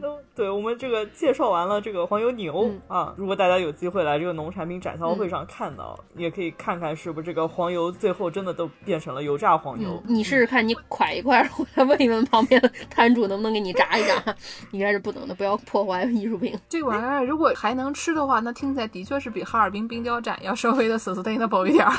[0.00, 10.02] 那 对我们这个介绍完了这个黄油牛、嗯啊，如果大家有机会来这个农产品展销会上看到，也可以看看是不是这个黄油最后真的都变成了油炸黄油。
[10.06, 14.22] 你试试看，你蒯一块儿，我来问一问旁边的摊主能不能给你炸一炸，
[14.72, 16.58] 应该是不能的，不要破坏艺术品。
[16.68, 21.92] 这玩意儿如果还能吃的话，那听起来的确是比哈尔滨冰雕展要稍微的 sustainable 一点儿。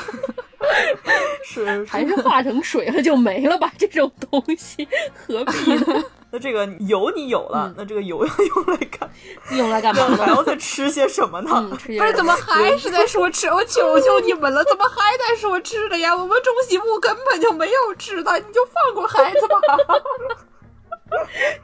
[1.44, 3.72] 是，还是化成水了就没了吧？
[3.76, 6.04] 这种东西何必呢？
[6.32, 9.10] 那这个油你有了，嗯那这个油要 用来干，
[9.56, 10.34] 用来干嘛还呢？
[10.34, 11.50] 要再吃些什么呢？
[11.54, 13.48] 嗯，吃不是，怎么还是在说吃？
[13.48, 16.14] 我求求你们了，怎么还在说吃的呀？
[16.14, 19.56] 我们中西部根本就没有吃的，你就放过孩子吧。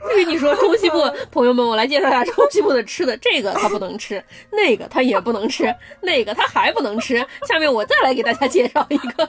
[0.03, 0.99] 就 跟你说中西部
[1.31, 7.25] 朋友们，我来介绍一下 中西部的吃的，这个他不能吃，那个他也不能吃，那个他还不能吃。
[7.49, 9.25] 下面我再来给大家介绍一个，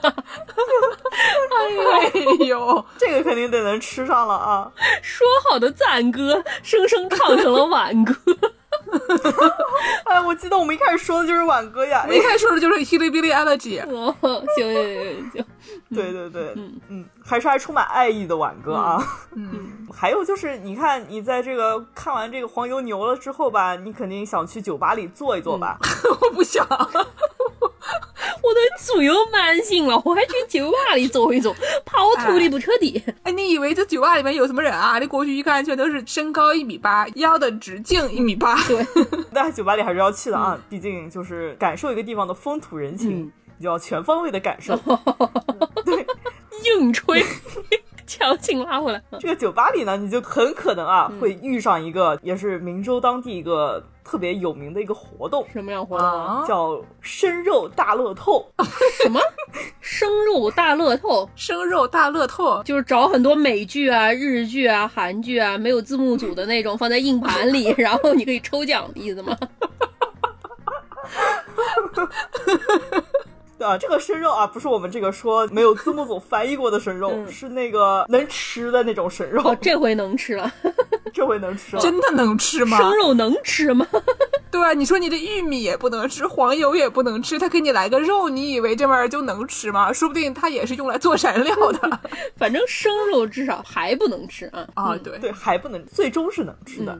[1.56, 4.70] 哎呦，这个肯定得能吃上了啊！
[5.02, 8.14] 说好的赞歌，生生唱成了挽歌。
[10.04, 13.82] 哎，我记得我们一开始说的就是挽歌呀，我一开始说的就是 Hillbilly Elegy。
[13.88, 14.14] 哦，
[14.56, 15.44] 行行行行，
[15.94, 19.02] 对对对，嗯嗯，还是还充满爱意的挽歌啊。
[19.34, 25.78] 嗯，还有就是，你看你在这个看完这个黄油牛了之后吧，你肯定想去酒吧里坐一坐吧？
[26.22, 26.66] 我不想。
[28.40, 33.02] 我都足有慢性了，我还去酒吧里坐一坐，怕我吐的不彻底。
[33.24, 34.98] 哎，你以为这酒吧里面有什么人啊？
[34.98, 38.56] 你过去一看，全都是身高一米八，腰的直径一米八。
[38.66, 38.77] 对，
[39.32, 44.76] 那酒吧里还是要去的啊，毕竟就是感受一个地方的风土人情，你就要全方位的感受。
[45.84, 46.06] 对，
[46.64, 47.24] 硬吹。
[48.08, 49.00] 强行拉回来。
[49.20, 55.46] 这个酒吧里呢，你就很可能啊会遇上一个，也是明州当地一个特别有名的一个活动。
[55.52, 56.46] 什么样活动？
[56.48, 58.50] 叫生肉大乐透。
[59.02, 59.20] 什么？
[59.80, 61.28] 生肉大乐透？
[61.36, 69.36] 生肉大乐透就是找很多美剧啊、日剧啊、韩剧啊，没有字幕组的那种， 放在硬盘里，然后你可以抽奖的意思吗？
[73.60, 79.54] 啊，这个生肉啊，不是我们这个说没有字幕组翻译过的生肉，是那个能吃的那种生肉。
[79.60, 80.52] 这回能吃了，
[81.12, 82.78] 这回能吃了，真的能吃吗？
[82.78, 83.86] 生肉能吃吗？
[84.50, 89.92] 对啊，你说你的玉米也不能吃，黄油也不能吃，他给你来个肉，你以为这玩意儿就能吃吗？
[89.92, 92.00] 说不定它也是用来做燃料的。
[92.36, 94.66] 反正生肉至少还不能吃啊。
[94.74, 96.98] 啊，对对，还不能，最终是能吃的。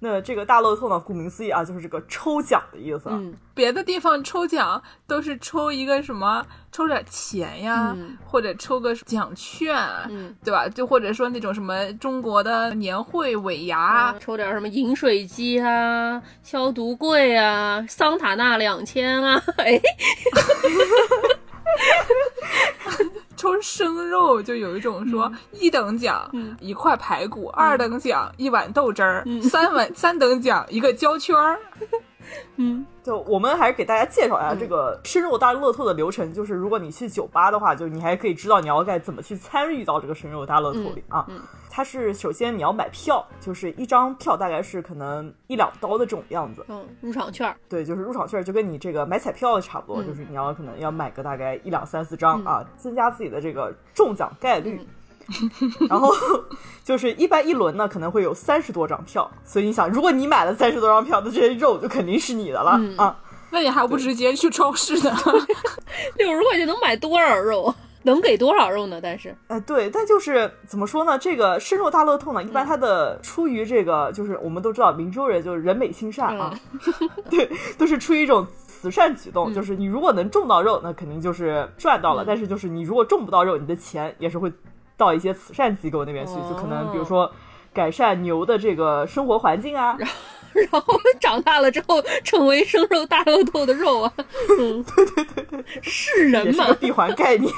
[0.00, 0.98] 那这个大乐透呢？
[1.00, 3.08] 顾名思义啊，就是这个抽奖的意思。
[3.10, 9.76] 嗯，别的地方抽奖都是抽一个什么，抽点钱呀，或者抽个奖券，
[10.08, 10.68] 嗯，对吧？
[10.68, 19.80] 就或者说那种什么中国的年会尾牙，抽点什么饮水机啊、消毒柜啊、桑塔纳两千啊，哎。
[23.38, 26.30] 抽生肉就有一种说一等奖
[26.60, 31.58] 一块排骨，二等奖一碗豆汁儿，三碗 三等奖一个胶圈儿。
[32.56, 36.30] 嗯，就我们还是给大家介绍一下这个生肉大乐透的流程。
[36.34, 41.24] 就是如果你去酒吧的话，就你还可以知道你要该怎么去参与到这个生肉大乐透里啊。
[41.70, 46.64] 它是首先你要买票，就是一张票大概是可能一两刀的这种样子。
[46.68, 47.54] 嗯，入场券。
[47.68, 54.80] 对，就是入场券，就跟你这个买彩票差不多，就是你要可能要买个大概一两三四张啊，增加自己的这个中奖概率。
[55.90, 56.10] 然后
[56.82, 63.14] 就是一般一轮呢可能会有三十多张票，所以你想，如果你买了三十多张票，那这些肉就肯定是你的了啊。
[63.50, 65.14] 那你还不直接去超市呢？
[66.16, 67.74] 六十块钱能买多少肉？
[68.08, 68.98] 能给多少肉呢？
[69.02, 71.18] 但是，哎，对，但就是怎么说呢？
[71.18, 76.52] 这个深肉大乐透呢，一般它的出于这个，就是我们都知道，明州人就是人美心善啊，
[77.30, 77.48] 对，
[77.78, 84.52] 都是出于一种慈善举动，就是你如果能种到肉，那肯定就是赚到了；但是就是你如果种不到肉，你的钱也是会。
[84.98, 87.30] 到一些慈善机构那边去，就可能比如说
[87.72, 89.96] 改善牛的这个生活环境啊，
[90.52, 94.12] 然后长大了之后成为生肉大乐透的肉啊，
[94.58, 97.52] 嗯，对对对对，是人嘛，闭环概念，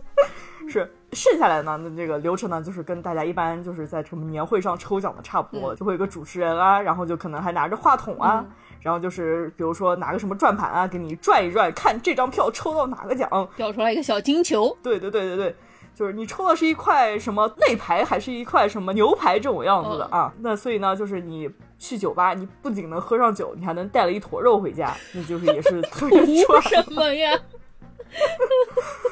[0.68, 8.44] 是剩下来呢，那这个流程呢，就是跟大家一般就是在什么年会上抽奖的差不多，就会有个主持人啊，然后就可能还拿着话筒啊，
[8.80, 15.56] 然后就是比如说拿个什么转盘啊，给你转一转，看这张票抽到哪个奖，掉出来一个小金球，对对对对对。
[15.94, 20.32] 就是你抽的是一块什么肋排，还是一块什么牛排这种样子的啊？
[20.40, 27.38] 那所以呢，就是你去酒吧，你不仅能喝上酒，你还能带了一坨肉回家，那就是也是特别赚什么呀？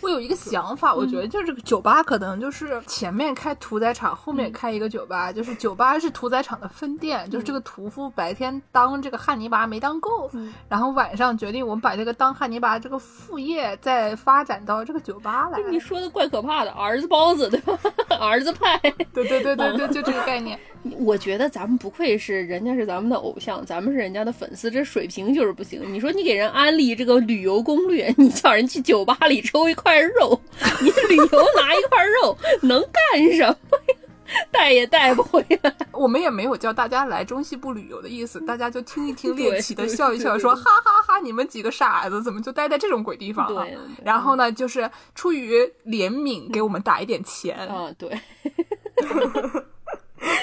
[0.00, 10.30] 我有一个想法，我觉得就是这个酒吧可能就是前面开屠宰场，后面开一个酒吧，就是酒吧是屠宰场的分店，就是这个屠夫白天当这个汉尼拔没当够，
[10.68, 15.58] 然后晚上决定我们把这个当汉尼拔这个副业再发展到这个酒吧来。
[15.70, 17.78] 你说的怪可怕的，儿子包子对吧？
[18.20, 18.78] 儿子派，
[19.12, 20.58] 对对对对对， 就这个概念。
[21.00, 25.82] 我觉得咱们不愧是人家是咱们的偶像，咱们是人家的粉丝，这水平就是不行。
[25.92, 30.38] 你说你给人安利这个旅游攻略，你叫人去酒吧里抽一块肉，
[30.82, 33.94] 你旅游拿一块肉 能干什么呀？
[34.52, 35.74] 带也带不回来。
[35.90, 43.66] 我们也没有叫大家来中西部旅游的意思，大家就听一听猎奇的笑一笑，说哈哈哈，你们几个傻子怎么就待在这种鬼地方啊？
[44.04, 48.10] 然后呢，就是出于怜悯，给我们打一点钱啊，对。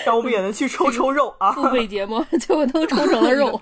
[0.04, 1.52] 然后我们也能去抽抽肉啊。
[1.52, 3.62] 付费节目最后都抽成了肉。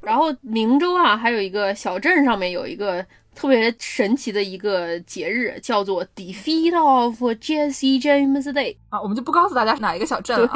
[0.00, 3.04] 然后明州啊，还有一个小镇上面有一个
[3.34, 10.50] 特别神奇的一个节日，叫做 Defeat of Jesse James Day 啊，我们就不告诉大家是哪一个小镇了。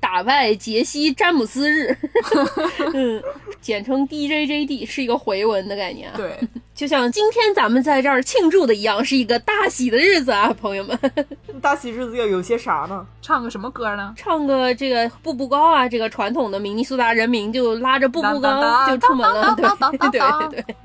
[0.00, 1.94] 打败杰西·詹姆斯日，
[2.94, 3.20] 嗯，
[3.60, 6.16] 简称 DJJD，是一个回文的概念啊。
[6.16, 6.38] 对，
[6.72, 10.96] 就像今天咱们在这儿庆祝的一样，是一个大喜的日子啊，朋友们。
[11.60, 13.04] 大喜日子要有些啥呢？
[13.20, 14.14] 唱个什么歌呢？
[14.16, 20.76] 唱个这个步步高啊，这个传统的明尼苏达人民就拉着步步高就出门了，对对对对。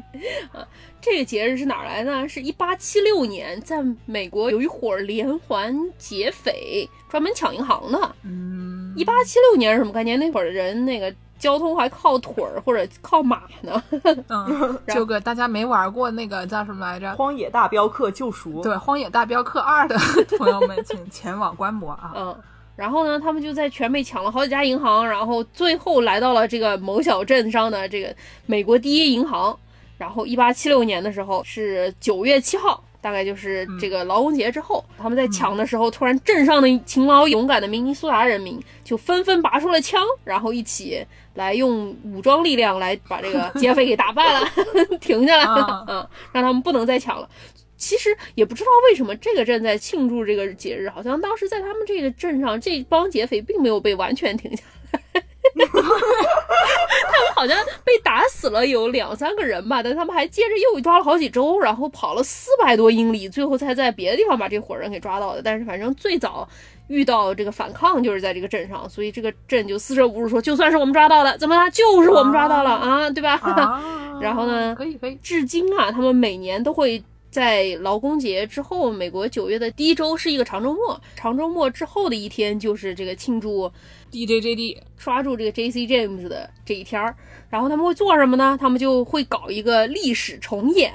[0.52, 0.66] 啊，
[1.04, 2.26] 这个节日是哪来呢？
[2.30, 8.16] 是一八七六年，在美国有一伙连环劫匪专门抢银行的。
[8.24, 10.18] 嗯，一八七六年是什么概念？
[10.18, 13.84] 那会儿的人那个交通还靠腿儿或者靠马呢。
[14.30, 17.12] 嗯，这个大家没玩过那个叫什么来着？
[17.18, 18.62] 《荒野大镖客：救赎》。
[18.64, 19.98] 对，《荒野大镖客二》的
[20.40, 22.14] 朋友们，请前往观摩啊。
[22.16, 22.36] 嗯。
[22.78, 29.60] 然后呢，他们就在全美抢了好几家银行，然后最后来到了这个某小镇上的这个美国第一银行。
[29.98, 44.48] 然后，一八七六年的时候是九月七号，大概就是这个劳工节之后，他们在抢的时候，突然镇上的勤劳勇敢的明尼苏达人民就纷纷拔出了枪，然后一起来用武装力量来把这个劫匪给打败了，
[45.00, 45.46] 停下来，
[45.88, 47.30] 嗯，让他们不能再抢了。
[47.76, 55.23] 其实也不知道为什么这个镇在庆祝这个节日，好像当时在他们这个镇上，这帮劫匪并没有被完全停下来。
[55.62, 65.42] 他们好像被打死了有两三个人吧，但他们还接着又抓了好几周，然后跑了四百多英里，最后才在别的地方把这伙人给抓到的。
[65.42, 66.48] 但是反正最早
[66.88, 71.70] 遇到这个反抗就是在这个镇上，所以这个镇就四舍五入说，就算是我们抓到了，怎么了？
[71.72, 73.40] 就是我们抓到了啊，对吧？
[74.22, 74.74] 然后呢？
[74.76, 75.16] 可以可以。
[75.22, 77.04] 至今啊，他们每年都会
[77.34, 83.72] 在劳工节之后，美国九月的第一周是一个长周末，长周末之后的一天就是这个庆祝。
[84.12, 87.16] DJJD 抓住这个 JC James 的这一天儿，
[87.50, 88.56] 然后他们会做什么呢？
[88.62, 90.94] 他们就会搞一个历史重演，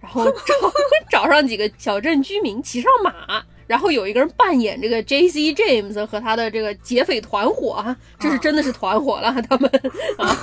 [0.00, 0.54] 然后 找
[1.10, 3.44] 找上几个小镇居民，骑上马。
[3.66, 5.52] 然后有一个人扮演这个 J.C.
[5.54, 9.70] James 和他的这个劫匪团伙啊，这是真的是团伙了， 他们
[10.18, 10.36] 啊，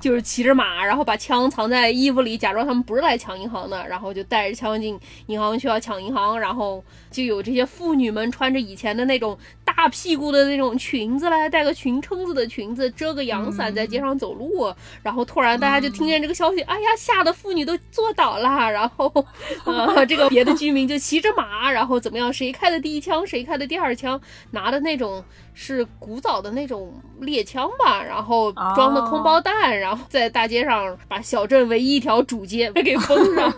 [0.00, 14.72] 就是骑着马，然后把枪藏在衣服里，假装他们不是来抢银行的，然后就带着枪进银行去要抢银行，然后就有这些妇女们穿着以前的那种大屁股的那种裙子来，带个裙撑子的裙子，遮个阳伞在街上走路，
[15.02, 19.06] 然后突然大家就听见这个消息，哎呀，吓得妇女都坐倒了，然后
[19.64, 22.32] 啊，这个别的居民就骑着马，然后怎么样？
[22.38, 24.20] 谁开的第一枪，谁开的第二枪，
[24.52, 25.24] 拿的那种
[25.54, 33.52] 是古早的那种猎枪吧，然后装的空包弹，然后在大街上把小镇唯一一条主街 给封上。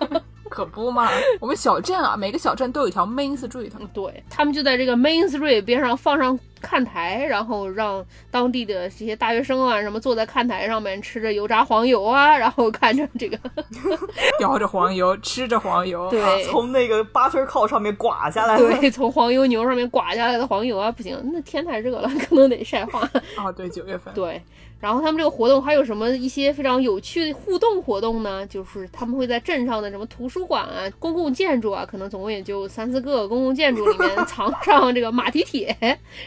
[0.50, 1.08] 可不嘛，
[1.40, 3.70] 我们小镇啊，每个小镇都有一条 Main Street。
[3.94, 13.38] 对他们就在这个 Main Street 边上放上看台，然后让当地的这些大学生啊什么坐在看台上面吃着油炸黄油啊，然后看着这个
[14.38, 23.00] 叼着黄油吃着黄油，对， 从那个 butter cow 上面刮下来，对，从黄油牛上面刮下来的黄油啊，不行，那天太热了，可能得晒化。
[23.36, 24.42] 啊，对，九月份，对。
[24.80, 28.46] 然后他们这个活动还有什么一些非常有趣的互动活动呢？
[28.46, 35.76] 就是他们会在镇上的什么图书馆啊、公共建筑啊，可能总共也就三四个公共建筑里面藏上这个马蹄铁，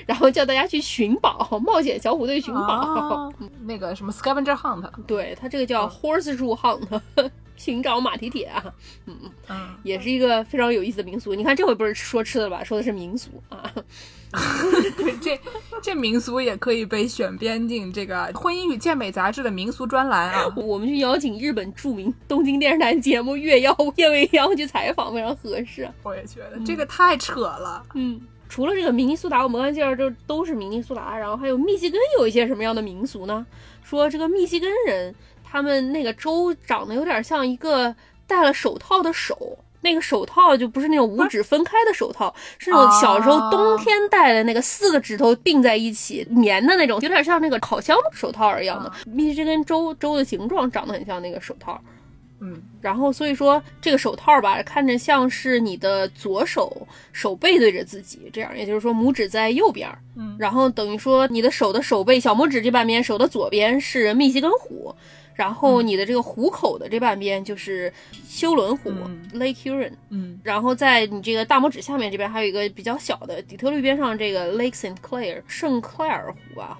[0.06, 3.34] 然后叫大家去寻宝，冒险小虎队寻宝。
[3.64, 7.02] 那个什么 scavenger hunt，对他这个叫 horse shoe hunt，
[7.56, 8.64] 寻找马蹄铁啊。
[9.06, 9.16] 嗯
[9.50, 11.34] 嗯，也是一个非常有意思的民俗。
[11.36, 12.64] 你看这回不是说吃的吧？
[12.64, 13.72] 说的是民俗啊。
[14.98, 15.40] 对 这
[15.80, 20.52] 这民俗也可以被选编进这个《婚姻与健美》杂志的民俗专栏啊！
[20.56, 25.88] 我们去邀请日本著名东京电视台节目《月邀夜未央》去采访，非常合适。
[26.02, 27.86] 我也觉得这个太扯了。
[27.94, 33.46] 嗯，除了这个明尼苏达，我们刚介绍这都是明尼苏达，然后还有密西根有一些什么样的民俗呢？
[33.84, 35.14] 说这个密西根人，
[35.54, 37.96] 他们那个州长得有点像一个
[38.26, 39.60] 戴了手套的手。
[39.82, 48.90] 那个手套就不是那种五指分开的手套，是那种小时候冬天戴的那个四个指头并在一起粘的那种，有点像那个烤箱手套一样的。
[49.06, 51.78] 密西根州州的形状长得很像那个手套，
[52.40, 64.96] 嗯，然后所以说这个手套吧，看着像是你的左手手背对着自己，这样也就是说拇指在右边，嗯，然后等于说你的手的手背小拇指这半边手的左边是密西根虎。
[65.36, 67.92] 然后你的这个虎口的这半边就是
[68.28, 68.92] 休伦湖
[69.34, 76.78] Lake Huron，嗯，然后在你这个大拇指下面这边还有一个比较小的底特律边上这个 Lake Saint Clair 圣克莱尔湖啊，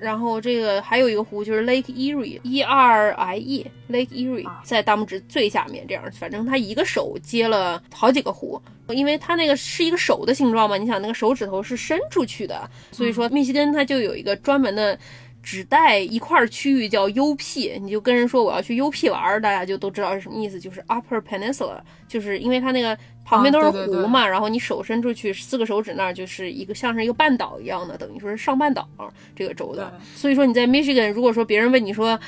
[0.00, 14.98] 然后这个还有一个湖就是 Lake Erie，E R I E，Lake Erie 在大拇指最下面，这样，反正它一个手接了好几个湖，因为它那个是一个手的形状嘛，你想那个手指头是伸出去的，所以说密西根它就有一个专门的。
[15.44, 21.76] 只带一块区域叫 UP，你就跟人说我要去 UP 玩，大家就都知道是什么意思，就是 Upper Peninsula，
[22.08, 28.88] 就是因为它那个旁边都是湖嘛，然后你手伸出去四个手指那儿就是一个像是一个半岛一样的，等于说是上半岛
[29.36, 29.92] 这个州的。
[30.16, 32.18] 所以说你在 Michigan，如果说别人问你说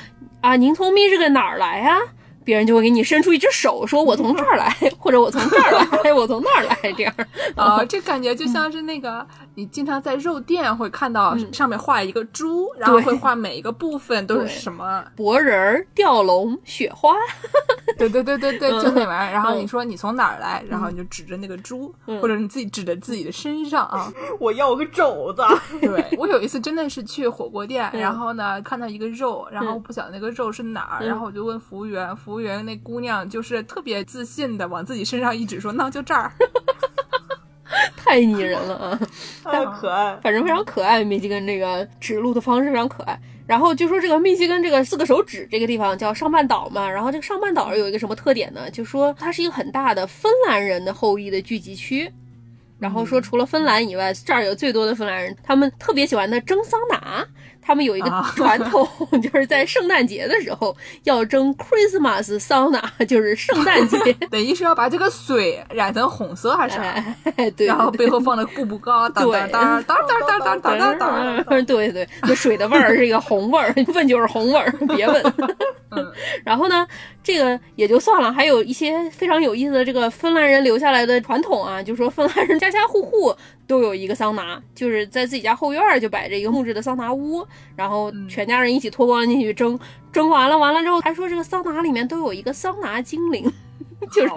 [0.41, 1.97] 啊，您从 Michigan 哪儿来呀？
[2.43, 5.71] 别人就会给你伸出一只手，说我从这儿来，或者我从这儿
[6.03, 7.13] 来，我从那儿来，这样
[7.57, 9.27] 啊， 这感觉就像是那个
[9.57, 17.15] 你经常在肉店会看到上面画一个猪，然后会画每一个部分都是什么博人儿、吊龙、雪花，
[17.97, 19.33] 对对对对对，就那玩意儿。
[19.33, 25.41] 然后你说你从哪儿来，然后你就指着那个猪，或者你自己指着自己的身上啊， 我要个肘子。
[25.81, 32.39] 对我有一次真的是去火锅店，然后呢看到一个肉，然后不晓得那个肉是哪儿，然后我就问服务员，服务。
[32.39, 36.31] 员那姑娘就是特别自信的往自己身上一指，说：“那就这儿。”
[37.95, 38.99] 太拟人了啊，
[39.43, 41.03] 太可爱，反正非常可爱。
[41.03, 43.19] 密西根这个指路的方式非常可爱。
[43.45, 48.69] 然后就说这个密西根这个四个手指这个地方叫上半岛嘛，然后这个上半岛有一个什么特点呢？
[48.71, 52.11] 就说它是一个很大的芬兰人的后裔的聚集区。
[52.77, 57.25] 然后说除了芬兰以外，这儿有最多的芬兰人，他们特别喜欢的蒸桑拿。
[57.67, 58.87] 他们有一个传统，
[59.21, 64.13] 就是在圣诞节的时候要蒸 Christmas sauna，， 就是圣诞节。
[64.31, 66.79] 等于是要把这个水染成红色还是？
[67.57, 67.67] 对。
[67.67, 71.65] 然后背后放的步步高，当当当当当当当当当。
[71.65, 75.21] 对对，那水的味儿是一个红味儿，问就是红味儿，别问。
[75.91, 76.09] 嗯。
[76.45, 76.87] 然后呢，
[77.21, 83.35] 这个也就算了，还有一些非常有意思的这个芬兰人留下来的传统啊，就说芬兰人家家户户。
[83.67, 87.45] 都有一个桑拿，就是在自己家后院就摆着一个木质的桑拿屋，
[87.75, 89.77] 然后全家人一起脱光进去蒸，
[90.11, 93.43] 蒸完了完了之后，还说这个桑拿里面都有一个桑拿精灵，
[94.13, 94.33] 就是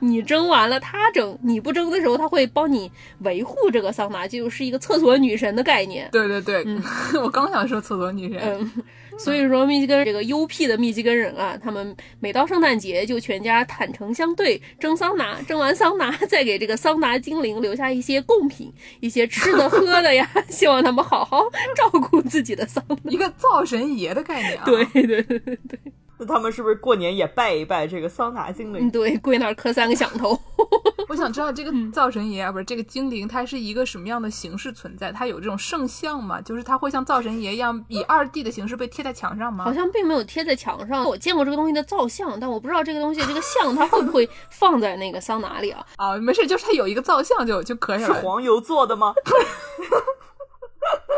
[0.00, 6.08] 你蒸完了他蒸，你不蒸的时候他会帮你维护这个桑拿，就是一个厕所女神的概念。
[6.12, 6.64] 对对对，
[7.22, 8.70] 我刚想说厕所女神。
[9.18, 21.42] 所以说，密西根这个 UP 的密西根人啊，他们每到圣诞节就全家坦诚相对，蒸桑拿，蒸完桑拿再给这个桑拿精灵留下一些贡品，一些吃的喝的呀， 希望他们好好
[21.76, 24.60] 照顾自己的桑拿，一个灶神爷的概念。
[24.64, 25.78] 对对对对对。
[26.26, 28.90] 那他们是不是过年也拜一拜这个桑拿精灵？
[28.90, 30.38] 对，跪那儿磕三个响头。
[31.08, 35.12] 我想知道这个灶神爷啊，不是这个精灵，它是一个什么样的形式存在？
[35.12, 36.40] 它有这种圣像吗？
[36.40, 39.64] 就是它会像灶神爷一样以二 D 的形式被贴在墙上吗？
[39.64, 41.04] 好像并没有贴在墙上。
[41.04, 45.84] 我见过这个东西的造像，但我不知道这个东西这个像它会不会放在那个桑拿里啊？
[45.96, 48.06] 啊，没事，就是它有一个造像就就可以了。
[48.06, 49.14] 是黄油做的吗？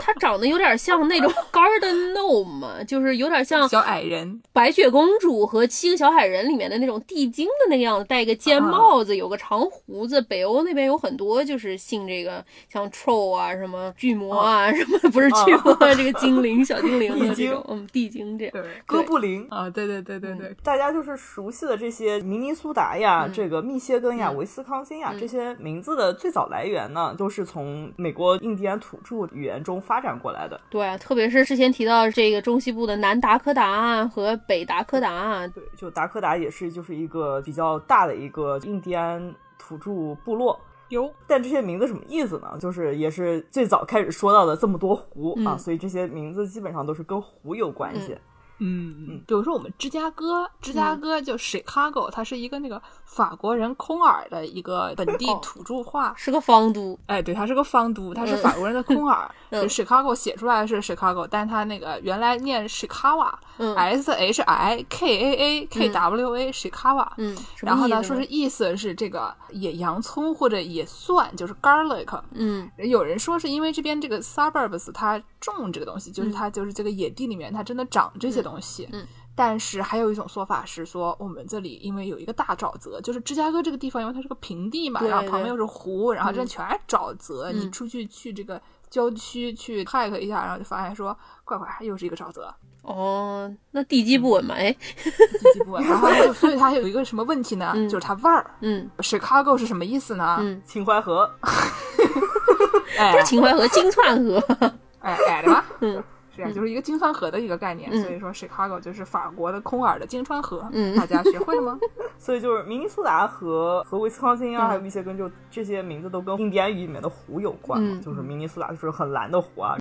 [0.01, 10.21] 它长得有点像那种 Garden Gnome，就是有点像小矮人、白雪公主和七个小矮人里面的那种地精的那个样子，戴一个尖帽子，有个长胡子。
[10.23, 18.55] 北欧那边有很多就是信这个，像 Troll 啊，什么巨魔啊，什么不是巨魔，这个精灵、小精灵的这种，嗯，地精这样。
[18.87, 29.97] 哥布林啊，对对对对对，大家就是熟悉的这些明尼苏达呀，这个密歇根呀、维斯康星呀这些名字的最早来源呢，都是从美国印第安土著语言中发。
[29.97, 40.61] 展过来的，对，特别是之前提到这个中西部的南达科达和北达科达，对，就达科达也是就是一个比较大的一个印第安土著部落。
[40.91, 42.57] 有，但这些名字什么意思呢？
[42.61, 48.13] 就是也是最早开始说到的这么多湖啊，所以这些名字基本上都是跟湖有关系。
[48.13, 48.21] 嗯
[48.59, 52.81] 嗯，比如说我们芝加哥，芝加哥就 Chicago，它是一个那个。
[53.07, 56.99] 法国人空耳的一个本地土著话，是个方都。
[57.07, 59.31] 哎，对，它是个方都，它是法国人的空耳。
[59.69, 67.09] Chicago 写出来是 Chicago，但是它那个原来念 Chicago，S H I K A A K W A，Chicago。
[67.17, 72.21] 嗯，然后呢，说是意思是这个野洋葱或者野蒜，就是 garlic。
[72.33, 78.89] 嗯，有人说是因为这边这个 suburbs 它种这个东西，就是它就是这个野地里面它真的长这些东西。
[78.93, 79.07] 嗯。
[79.39, 87.53] 但是还有一种说法是说，我们这里因为有一个大沼泽，就是芝加哥这个地方，因为它是个平地嘛，然后旁边又是湖，然后这全是沼泽。
[87.53, 92.55] 你出去去这个郊区去 hike 一下，然后就发现说，怪怪，又是一个沼泽。
[92.81, 94.55] 哦，那地基不稳嘛？
[94.55, 95.85] 哎，地基不稳。
[95.85, 97.75] 然后就所以它有一个什么问题呢？
[97.91, 98.51] 就是它味儿。
[98.61, 100.39] 嗯，Chicago 是什么意思呢？
[100.41, 101.31] 嗯，秦淮河。
[101.43, 104.43] 不是秦淮河，金川河。
[105.01, 105.63] 哎，矮的吧？
[105.81, 106.03] 嗯。
[106.37, 107.91] 是啊，就是一个金川河的一个概念。
[107.93, 110.68] 嗯所以说，Chicago 就是法国的空耳的金川河。
[110.72, 111.78] 嗯大家学会了吗？
[112.18, 117.89] 所以就是明尼苏达和和威斯康星啊，嗯还有密歇根，就这些名字都跟印第安语里面的湖有关嘛。
[117.93, 119.76] 嗯就是明尼苏达就是很蓝的湖啊，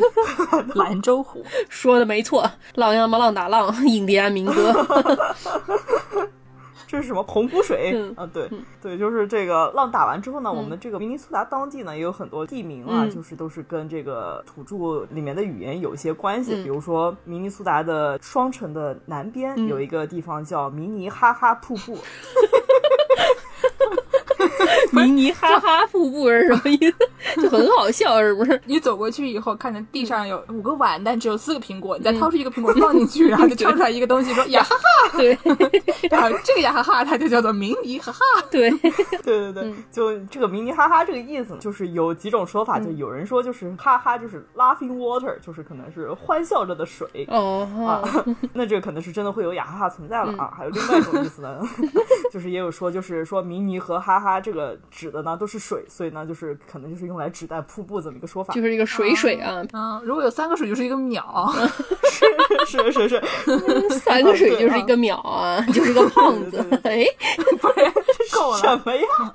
[0.74, 1.44] 兰州湖。
[1.68, 4.52] 说的没错，浪呀嘛浪打浪，印第安民歌。
[6.92, 7.22] 这是什么？
[7.22, 7.92] 洪湖水？
[7.94, 8.12] 嗯。
[8.18, 8.50] 啊，对
[8.82, 13.10] 对，就是这个浪打完之后呢，我们这个明尼苏达当地呢也有很多地名啊，嗯。
[13.10, 16.54] 就是都是跟这个土著里面的语言有一些关系。
[16.54, 16.62] 嗯。
[16.62, 19.66] 比如说明尼苏达的双城的南边、嗯。
[19.68, 21.96] 有一个地方叫明尼哈哈瀑布，
[24.92, 26.96] 明尼哈哈瀑布是什么意思？
[27.42, 28.60] 就很好笑，是不是？
[28.66, 35.38] 你走过去以后，看见地上有五个碗，但只有四个苹果，你再掏出一个苹果放进去， 然后就跳出来一个东西，说呀哈哈，对
[36.10, 38.18] 然后这个呀哈哈，它就叫做迷你哈哈。
[38.50, 38.70] 对，
[39.22, 47.08] 对对对，就这个迷你哈哈这个意思，就是有几种说法，就有人说就是哈哈就是 laughing water，就是可能是欢笑着的水。
[47.28, 48.02] 哦，啊，
[48.52, 50.52] 那这个可能是真的会有呀哈哈存在了啊。
[50.56, 51.60] 还有另外一种意思呢，
[52.30, 58.52] 就是也有说，就是说迷你和哈哈这个指的呢都是水，所以呢就是可能就是用来指代瀑布这么一个说法。
[58.54, 61.52] 就是一个水水啊，嗯，如果有三个水就是一个秒，
[62.66, 67.04] 是是是是， 三个水就是一个秒啊，就是个胖子 哎，
[67.60, 68.58] 不是，够了。
[68.58, 69.34] 什么呀？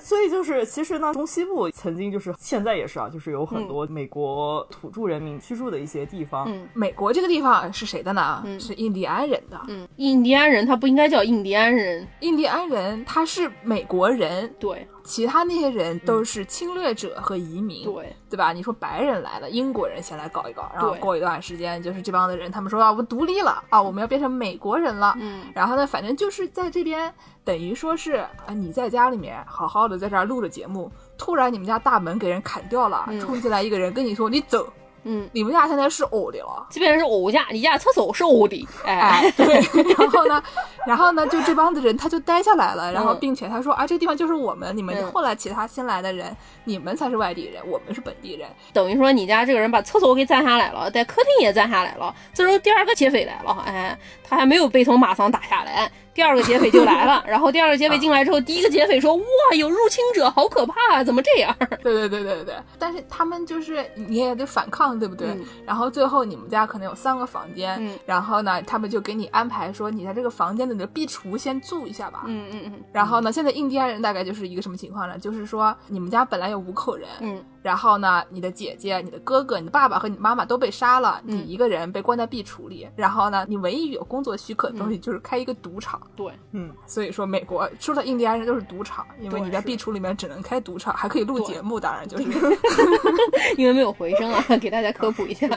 [0.00, 6.50] 呃所以就是，其实呢，中西部曾经就是现在也是啊，就是有很多美国土著人民居住的一些地方。
[6.50, 8.42] 嗯美国这个地方是谁的呢？
[8.58, 9.60] 是印第安人的。
[9.68, 18.52] 嗯，印第安人他不应该叫印第安人，印第安人他是美国人，对其他那些人都是侵略者和移民，对，对吧？
[18.52, 25.14] 你说白人来了，英国人先来搞一搞，然后过一段时间，就是这帮的人，他们说啊，我们独立了啊，我们要变成美国人了。
[25.18, 25.44] 嗯。
[25.54, 27.12] 然后呢，反正就是在这边，
[27.44, 28.12] 等于说是
[28.46, 33.20] 啊，你在家里面好好的在这儿录着节目，突然你们家大门给人砍掉了，嗯。
[33.20, 34.72] 冲进来一个人跟你说你走，
[35.04, 36.66] 嗯，你们家现在是我的了。
[36.70, 39.54] 即便是我家，你家厕所是我的，哎，哎，对，
[39.98, 40.42] 然后呢，
[40.86, 45.10] 然后呢，就这帮子人他就待下来了，然后嗯并且他说啊，这个地方就是我们，你们嗯。
[45.12, 48.48] 后来其他新来的人，你们才是外地人，我们是本地人。
[48.72, 55.90] 等于说你家这个人把厕所给占下来了，在客厅也占下来了，这时候第二个劫匪来了，哎，他还没有被从马上打下来，
[56.20, 59.24] 第二个劫匪就来了， 然后第二个劫匪进来之后，第一个劫匪说：“哇，
[59.56, 65.28] 有入侵者，好可怕啊，怎么这样 对对对对对对，但是他们就是你也得反抗，对不对？
[65.28, 75.18] 嗯然后最后你们家可能有三个房间，嗯然后呢，他们就给你安排说，你在这个房间里的壁橱先住一下吧。？”嗯嗯嗯然后呢，现在印第安人大概就是一个什么情况呢？
[75.18, 82.88] 就是说你们家本来有五口人，嗯然后呢，你的姐姐、你的哥哥、你的爸爸和你妈妈都被杀了，嗯你一个人被关在壁橱里。
[82.96, 86.00] 然后呢，你唯一有工作许可的东西嗯就是开一个赌场。
[86.16, 92.24] 对，嗯，所以说，美国除了印第安人就是赌场，因为你在壁橱里面只能开赌场，还可以录节目，当然就是。
[93.56, 95.48] 因为没有回声啊，给大家科普一下。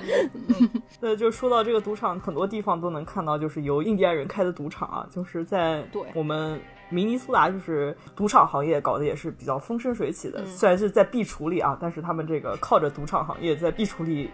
[0.99, 6.59] 那就说到这个赌场，很多地方都能看到，就是由印第安人开的赌场啊，就是在对我们
[6.93, 10.39] 明尼苏达，就是赌场行业搞得也是比较风生水起的。
[10.41, 14.29] 嗯虽然是在壁橱里啊，但是他们这个靠着赌场行业在壁橱里。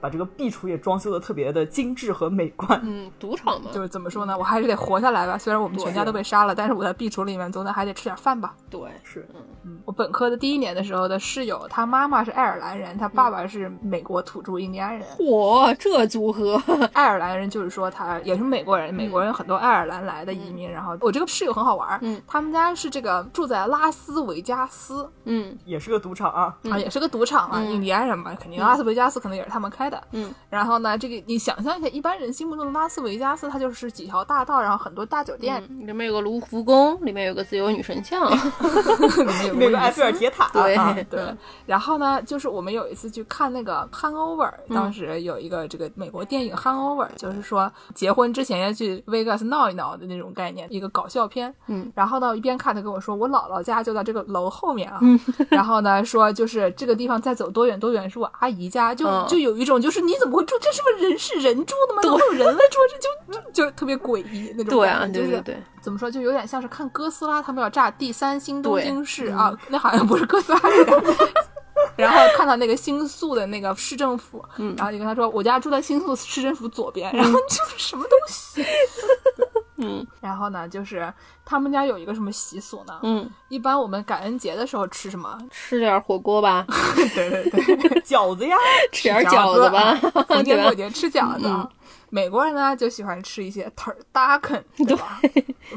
[0.00, 4.36] 把这个壁橱也装修的特别的精致和美观，嗯，赌场嘛，就是怎么说呢？
[4.38, 5.36] 我还是得活下来吧。
[5.36, 8.54] 虽然我们全家都被杀了，但是我在壁橱里面总得还得吃点饭吧。
[8.70, 9.26] 对，是
[9.64, 15.06] 嗯我本科的第一年的时候的室友，他妈妈是爱尔兰人，他爸爸是美国土著印第安人。
[15.16, 16.60] 嚯，这组合，
[16.92, 20.70] 爱尔兰人就是说他也是美国人，美国人很多爱尔兰来的移民。
[20.70, 26.56] 然后我这个室友很好玩，嗯他们家是这个住在拉斯维加斯嗯也是个赌场啊。
[26.70, 30.02] 啊，也是个赌场啊，嗯印第安人嘛，肯定拉斯维加斯可能也是他们开的。
[30.12, 30.32] 嗯。
[30.50, 41.22] 然后呢，这个你想象一下，一般人心目中的拉斯维加斯，它就是几条大道，然后很多大酒店，嗯，里面有个卢浮宫，里面有个自由女神像， 里面有那个埃菲尔铁塔，对啊对，
[41.66, 51.54] 然后呢，就是我们有一次去看那个《Hangover》，当时有一个这个美国电影《Hangover》，就是说结婚之前要去 Vegas 闹一闹的那种概念，一个搞笑片。
[51.66, 54.98] 嗯，然后呢，一边看他跟我说，我姥姥家就在这个楼后面啊。
[55.50, 59.26] 然后呢，说就是这个地方再走多远多远是我阿姨家，就、嗯。
[59.28, 60.54] 就有一种就是你怎么会住？
[60.60, 62.02] 这是不是人是人住的吗？
[62.02, 62.78] 怎么会有人来住？
[62.90, 70.60] 这就就就特别诡异那种对啊，感觉，就是对对对，怎么说，就有点像是看哥斯拉他们要炸第三新东京市嗯啊，那好像不是哥斯拉。
[71.96, 78.64] 然后看到那个新宿的那个市政府，嗯然后就跟他说，我家住在新宿市政府左边，然后就是什么东西。
[79.78, 81.12] 嗯然后呢，就是
[81.44, 82.98] 他们家有一个什么习俗呢？
[83.02, 85.38] 嗯，一般我们感恩节的时候吃什么？
[85.50, 86.64] 吃点火锅吧，
[87.14, 88.56] 对对对，饺子呀，
[88.92, 89.94] 吃点饺子吧，
[90.28, 90.42] 逢？
[90.44, 91.46] 年过节吃饺子。
[91.46, 91.68] 嗯
[92.10, 95.20] 美国人呢就喜欢吃一些 turducken， 对吧？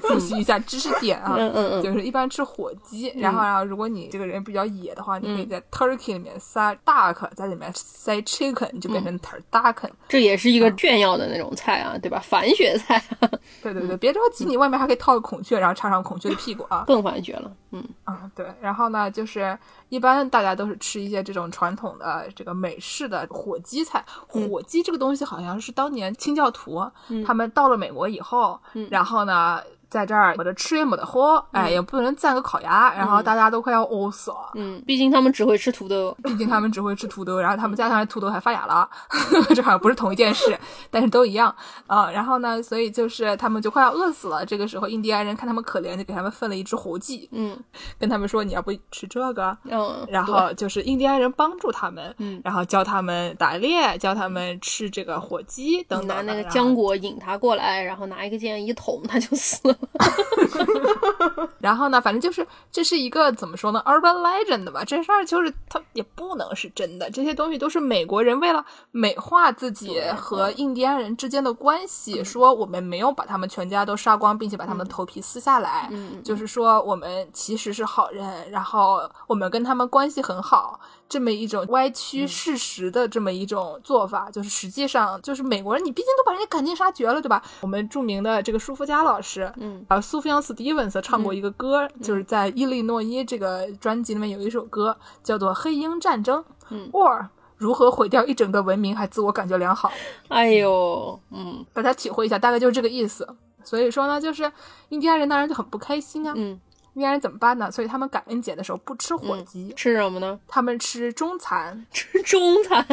[0.02, 9.90] 复习一下知识点啊， 嗯嗯嗯就是一般吃火鸡，然后然后如果你这个人比较野的话，你可以在 turkey 里面塞 duck，在里面塞 chicken，就变成 turducken。
[10.08, 12.22] 这也是一个炫耀的那种菜啊，对吧？
[12.24, 13.04] 反血菜，
[13.62, 16.86] 对对对，别着急，你外面还可以套个孔雀，然后插上孔雀的屁股啊。
[16.88, 17.52] 更反血了。
[17.74, 19.58] 嗯啊，对，然后呢，就是
[19.90, 24.04] 一般大家都是吃一些这种传统的这个美式的火鸡菜。
[24.28, 26.82] 火鸡这个东西好像是当年清教徒、
[27.26, 28.60] 他们到了美国以后，
[28.90, 29.62] 然后呢。
[29.92, 34.38] 在这儿，我这吃也没得喝，哎，也不能蘸个烤鸭，然后大家都快要饿死了。
[34.56, 36.16] 嗯，毕竟他们只会吃土豆。
[36.24, 38.90] 毕竟他们只会吃土豆，然后他们家乡的土豆还发芽了，
[39.54, 40.58] 这好像不是同一件事，
[40.90, 41.54] 但是都一样
[41.88, 42.10] 啊。
[42.10, 44.46] 然后呢，所以就是他们就快要饿死了。
[44.46, 47.60] 这个时候，印第安人看他们可怜，就给他们分了一只活鸡，嗯
[48.00, 56.16] 跟他们说你要不吃这个，嗯，然后就是印第安人帮助他们，嗯然后教他们打猎，教他们吃这个火鸡等等。
[56.16, 59.76] 拿那个浆果引他过来，然后拿一个剑一捅，他就死了。
[61.60, 64.84] 然后呢，反正就是这是一个怎么说呢，urban legend 吧。
[64.84, 80.80] 这事儿就是它也不能是真的，这些东西都是美国人为了美化自己和印第安人之间的关系，说我们没有把他们全家都杀光，并且把他们的头皮撕下来，嗯就是说我们其实是好人，然后我们跟他们关系很好。
[81.12, 87.44] 这么一种歪曲事实的这么一种做法，就是实际上就是美国人，你毕竟都把人家赶尽杀绝了，对吧？
[87.60, 96.40] 我们著名的这个舒肤佳老师，嗯，啊，苏菲昂斯蒂文斯唱过一个歌，就是在伊利诺伊这个专辑里面有一首歌叫做《黑鹰战争》，
[96.70, 99.92] 嗯，or 如何毁掉一整个文明还自我感觉良好，
[100.30, 103.28] 哎呦，嗯大家体会一下，大概就是这个意思。
[103.64, 104.52] 所以说呢，就是
[104.90, 106.34] 印第安人当然就很不开心啊。
[106.36, 106.60] 嗯，
[106.94, 107.72] 印第安人怎么办呢？
[107.72, 110.40] 所以他们感恩节的时候不吃火鸡，吃什么呢？
[110.48, 112.86] 他们吃中餐，吃中餐。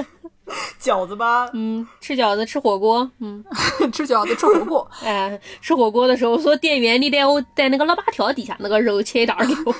[0.80, 3.10] 饺子吧，嗯，吃饺子，吃火锅。
[3.18, 3.44] 嗯，
[3.92, 4.90] 吃饺子，吃火锅。
[5.04, 9.74] 哎，吃火锅的时候说店员，你得我在那个腊八条底下那个肉切一点儿给我。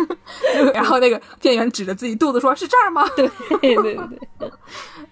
[0.72, 3.28] 然后那个店员指着自己肚子说：“是这儿吗？”对
[3.60, 4.50] 对对对，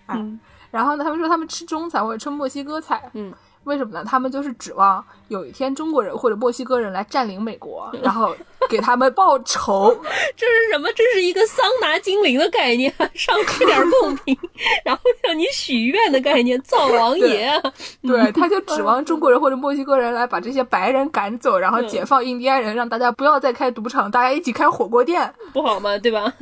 [0.07, 3.33] 嗯然后呢，他们说他们吃中餐或者吃墨西哥菜，嗯，
[3.69, 4.03] 为什么呢？
[4.05, 8.35] 他们就是指望有一天中国人或者墨西哥人来占领美国，然后
[8.69, 9.95] 给他们报仇。
[10.37, 10.89] 这是什么？
[10.97, 14.37] 这是一个桑拿精灵的概念，上吃点贡品，
[14.85, 17.63] 然后向你许愿的概念，灶王爷啊。
[18.03, 25.33] 对，他就指望中国人或者墨西哥人来把这些白人赶走，然后解放印第安人，让大家不要再开赌场，大家一起开火锅店。
[25.53, 25.99] 不好吗？
[25.99, 26.33] 对吧？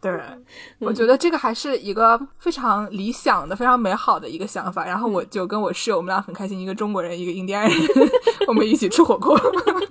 [0.00, 0.20] 对，
[0.78, 4.84] 我觉得这个还是一个非常理想的、非常美好的一个想法。
[4.84, 7.78] 然后我就跟我室友，我们俩很开心，一个中国人，一个印第安人，
[8.46, 9.38] 我们一起吃火锅，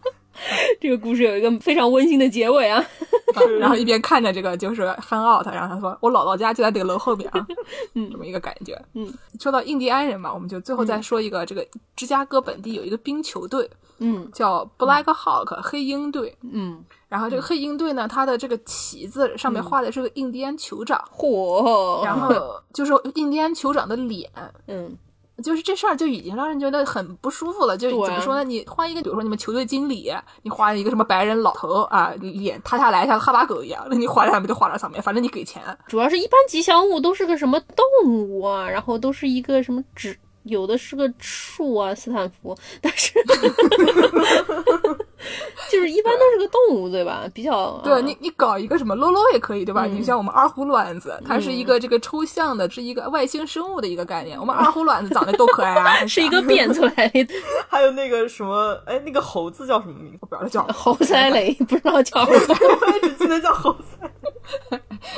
[0.80, 2.84] 这个故事有一个非常温馨的结尾啊。
[3.60, 7.46] 然后一边看着这个就是 hang out，然后他说我姥姥家就在这个楼后面啊，
[7.94, 8.82] 嗯，这么一个感觉。
[8.94, 11.64] 嗯，说到印第安人嘛，我们就最后再说一个，这个
[11.96, 16.36] 芝加哥本地有一个冰球队嗯叫 Black Hawk 黑鹰队。
[16.42, 22.34] 嗯，然后这个黑鹰队呢，它的这个旗子上面画的是个印第安酋长，嚯，然后
[22.74, 24.30] 就是印第安酋长的脸。
[24.68, 24.98] 嗯
[25.44, 27.78] 就是这事儿就已经让人觉得很不舒服了。
[27.78, 28.44] 就对怎么说呢？
[28.44, 35.62] 你换一个，比如说你们球队经理，你画一个什么白人老头啊，脸塌下来像哈巴狗一样，那你画在上面就画在上面，反正你给钱。
[35.88, 43.14] 主要是一般吉祥物都是个什么动物啊，然后都是一个什么植，有的是个树啊，斯坦福，但是
[45.72, 47.24] 就是一般都是个动物，对吧？
[47.34, 49.86] 比较 啊对你，你搞一个什么 Lolo 也可以，对吧？
[49.86, 54.40] 你像我们二胡卵子，它是一个这个抽象的，是一个外星生物的一个概念。
[54.40, 56.06] 我们二胡卵子长得多可爱啊！
[56.08, 57.28] 是一个变出来的
[57.68, 60.18] 还有那个什么，哎，那个猴子叫什么名字？
[60.22, 62.56] 我不知道叫，猴塞雷，不知道叫什么。
[63.02, 63.98] 只记得叫猴子。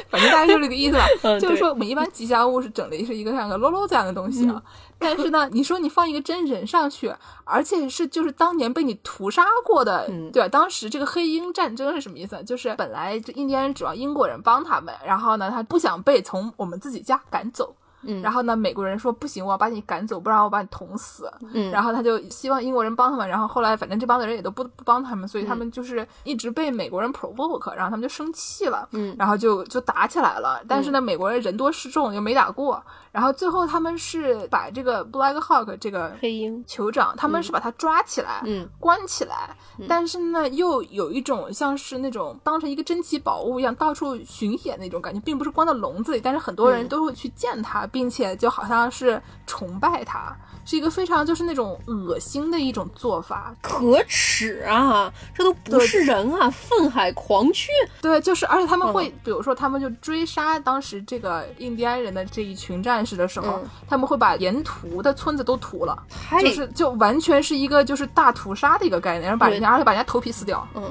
[0.09, 1.05] 反正大概就是这个意思吧。
[1.23, 4.61] 嗯就是说，我们一般吉祥物是整的是一个像个 Lolo 这样的东西啊。
[4.97, 7.13] 但是呢，你说你放一个真人上去，
[7.49, 10.47] 而且是就是当年被你屠杀过的，嗯对吧？
[10.47, 12.41] 当时这个黑鹰战争是什么意思？
[12.43, 17.75] 就是本来这印第安人指望英国人帮他们，然后呢，他不想被从我们自己家赶走。
[18.01, 21.29] 嗯然后呢，美国人说不行，我要把你赶走，不然我把你捅死。
[21.53, 30.61] 嗯然后他就希望英国人帮他们，然后后来反正这帮的人也都不不帮他们，所以他嗯们就是一直被美国人 provoke，然后他们就生气了，嗯然后就就打起来了。
[30.65, 32.81] 但是呢，美国人人多势众，又没打过。
[33.11, 39.55] 然后最后他们是把这个 Black Hawk 这个黑鹰，酋长，他们是把他抓起来，嗯关起来，
[39.87, 50.35] 但是呢，又有一种像是那种当成一个珍奇宝物一样到处巡演那种感觉，并不是关到笼子里，但是很多人都会去见他，并且就好像是崇拜他，
[50.65, 53.55] 是一个非常就是那种恶心的一种做法。
[53.61, 55.11] 可耻啊！
[55.33, 56.49] 这都不是人啊！
[56.49, 65.97] 愤海狂驱，对，就是，而且他们会，比如说，他们就追杀当时这个印第安人的这一群战士的时候，他们会把沿途的村子都屠了，
[66.41, 70.83] 就是就完全是一个就是大屠杀的一个概念，然后把人家而且把人家头皮撕掉，嗯。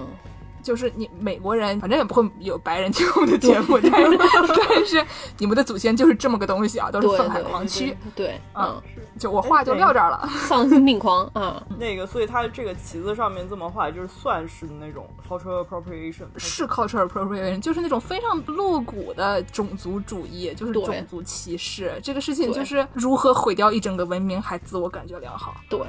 [0.62, 4.18] 就是你美国人，反正也不会有白人听我们的节目，但是
[4.68, 5.04] 但是
[5.38, 8.80] 你们的祖先就是这么个东西啊，都是愤海狂区，对，嗯，
[9.18, 25.80] 就我话就撂这儿了，丧心病狂啊， 那个，所以他这个旗子上面这么画，就是算是那种 cultural appropriation，是？cultural appropriation，就是那种非常露骨的种族主义，就是种族歧视，这个事情就是如何毁掉一整个文明，还自我感觉良好，对，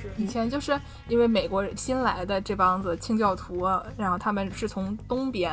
[0.00, 3.66] 是以前就是因为美国新来的这帮子清教徒，
[3.96, 4.11] 然后。
[4.18, 5.52] 他们是从东边，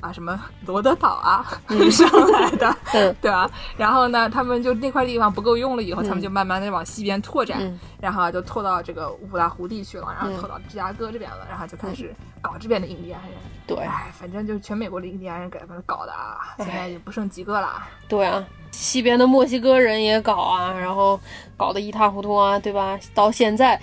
[0.00, 1.44] 啊，什么罗德岛啊
[1.90, 2.76] 上来的，
[3.20, 3.50] 对吧？
[3.76, 13.32] 然后呢，他们就那块地方不够用了，以后他们就慢慢的往西边拓展，然后就拓到这个五大湖地去了，然后拓到芝加哥这边了，然后就开始搞这边的印第安人。
[13.66, 17.82] 对，哎，反正就是全美国的印第安人给他们搞的啊，现在也不剩几个了。
[18.06, 21.18] 对啊，西边的墨西哥人也搞啊，然后
[21.56, 22.96] 搞得一塌糊涂啊，对吧？
[23.12, 23.80] 到现在，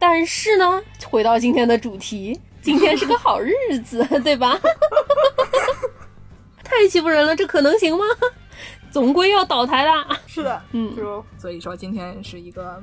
[0.00, 2.40] 但是呢，回到今天的主题。
[2.62, 3.52] 今天是个好日
[3.84, 4.58] 子， 对吧？
[6.62, 8.04] 太欺负人了，这可能行吗？
[8.90, 10.16] 总归要倒台的。
[10.26, 12.82] 是的，嗯，就所以说今天是一个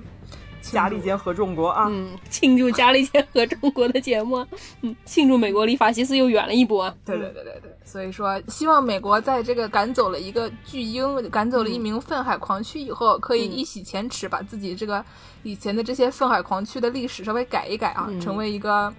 [0.62, 4.46] 家利间合众国啊，嗯，庆祝家利间合众国的节目，
[4.82, 6.80] 嗯，庆祝美国离法西斯又远了一步。
[7.06, 15.04] 对对对对对，所以说希望美国在这个赶走了一个巨婴，赶走了一名愤海狂区以后，可以一洗前耻，把自己这个
[15.44, 18.94] 以前的这些愤海狂区的历史稍微改一改啊，成为一个。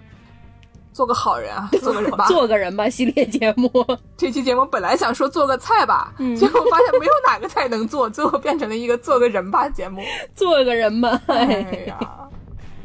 [0.93, 2.89] 做个好人啊，做个人吧，做个人吧。
[2.89, 3.71] 系列节目，
[4.17, 10.03] 这期节目本来想说做个菜吧，结果发现没有哪个菜能做， 最后变成了一个做个人吧节目。
[10.35, 11.99] 做个人吧，哎呀。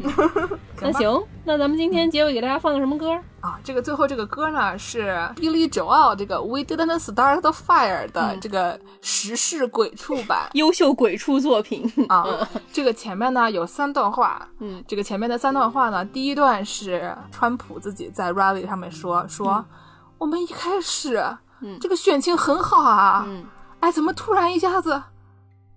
[0.82, 3.60] 那行，那咱们今天结尾给大家放个什么歌啊？
[3.62, 5.02] 这个最后这个歌呢是
[5.36, 12.26] Billy Joel 这个 We Didn't Start the Fire 的这个时事鬼畜版， 优秀鬼畜作品啊。
[12.72, 19.64] 这个前面呢有三段话，嗯，这个前面的三段话呢，第一段是川普自己在 Rally 上面说说，
[20.18, 21.22] 我们一开始，
[21.62, 23.46] 嗯，这个选情很好啊，嗯，
[23.82, 25.04] 哎，怎么突然一下子，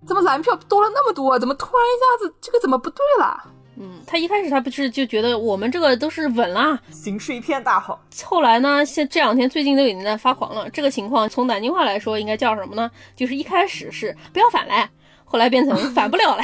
[0.07, 1.37] 怎么蓝票多了那么多？
[1.37, 3.43] 怎么突然一下子这个怎么不对了？
[3.79, 8.03] 嗯，他一开始他不是就觉得我们这个都是稳啦，形势一片大好。
[8.25, 10.67] 后来呢，现这两天最近都已经在发狂了。
[10.71, 12.89] 这个情况从南京话来说，应该叫什么呢？
[13.15, 14.89] 就是一开始是不要反来，
[15.23, 16.43] 后来变成反不了了。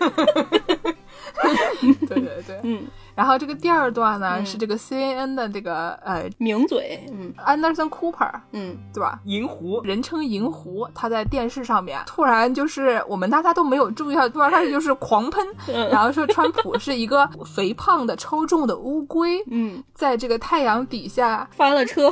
[2.08, 2.86] 对对对，嗯。
[3.20, 9.20] 然后这个第二段呢是这个 C N N 的这个呃名嘴，嗯，Anderson Cooper，嗯，对吧？
[9.26, 15.46] 银狐，人称银狐，他在电视上面突然就是我们大家都没有注意到，突然开始就是狂喷，
[15.92, 22.10] 然后说川普是一个肥胖的超重的乌龟，嗯，在这个太阳底下翻了车，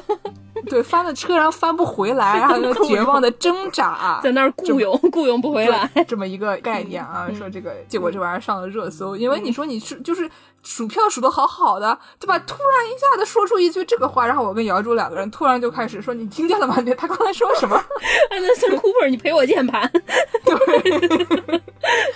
[0.68, 10.30] 对，翻了车然后翻不回来，然后就绝望的挣扎， 在那儿雇佣雇佣不回来，这么一个概念啊，说这个结果这玩意儿上了热搜，因为你说你是就是。
[10.60, 12.36] 数票数的好好的，对吧？
[12.40, 16.76] 突然一下子说出一句这个话，然后我跟姚柱两个人突然就开始说：“你听见了吗？
[16.84, 17.76] 你他刚才说什么？”
[18.28, 19.88] 安德森·库珀，你陪我键盘。
[20.44, 21.60] 对，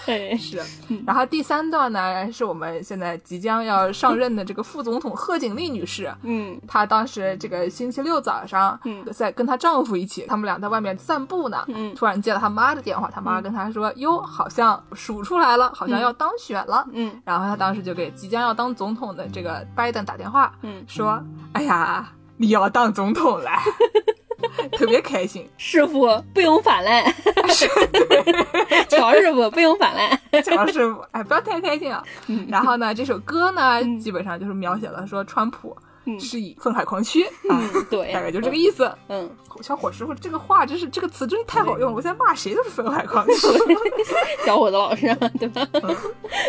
[0.33, 0.61] 哎，是。
[1.07, 6.13] 然后第三段呢，是我们现在即将要上任的这个副总统贺锦丽女士。
[6.23, 11.65] 嗯，她当时这个星期六早上，嗯，在跟她丈夫一起，他们俩在外面散步呢。
[11.69, 18.43] 嗯，突然接了她妈的电话，她妈跟她说：“哟，好像数出来了，好像要当选了。”嗯，然后她当时就给即将。
[18.43, 21.23] 要当总统的这个拜登打电话，嗯，说
[21.55, 23.51] ：“哎呀，你要当总统了，
[24.77, 25.49] 特别开心。
[25.57, 27.05] 师傅不用反来，
[28.91, 32.03] 乔师傅不用反来，乔师傅，哎，不要太开心啊。
[32.49, 35.77] 然后呢，这首歌呢，基本上就是描写了说川普。”
[36.19, 38.91] 是以愤海狂驱啊，对， 大概就这个意思。
[39.09, 39.31] 嗯，
[39.61, 43.35] 小伙师傅这个话真是这个词真是太好用了，我现在骂谁都是愤海狂驱。
[44.45, 45.67] 小伙子老师， 对吧？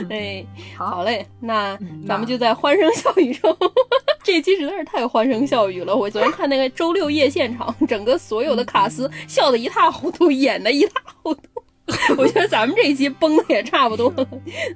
[0.09, 0.45] 哎，
[0.77, 1.77] 好嘞，那
[2.07, 3.55] 咱们就在欢声笑语中，
[4.23, 5.95] 这期实在是太欢声笑语了。
[5.95, 11.41] 我昨天看那个周六夜现场，整个所有的卡司笑得一塌糊涂，演的一塌糊涂。
[12.17, 14.11] 我觉得咱们这一期崩的也差不多。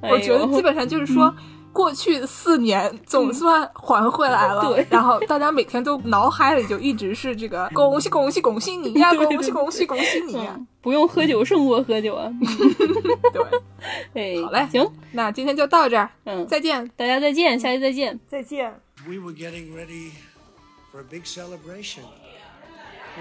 [0.01, 1.33] 我觉得基本上就是说。
[1.77, 12.33] 过去四年总算还回来了，对，然后大家每天都脑海里就一直是这个恭喜恭喜恭喜你呀，恭喜恭喜恭喜你呀，不用喝酒胜过喝酒啊，
[13.31, 18.73] 对，哎，好嘞，行，那今天就到这儿，嗯，再见，大家再见，下期再见，再见。
[19.07, 20.13] We were getting ready
[20.91, 22.05] for a big celebration.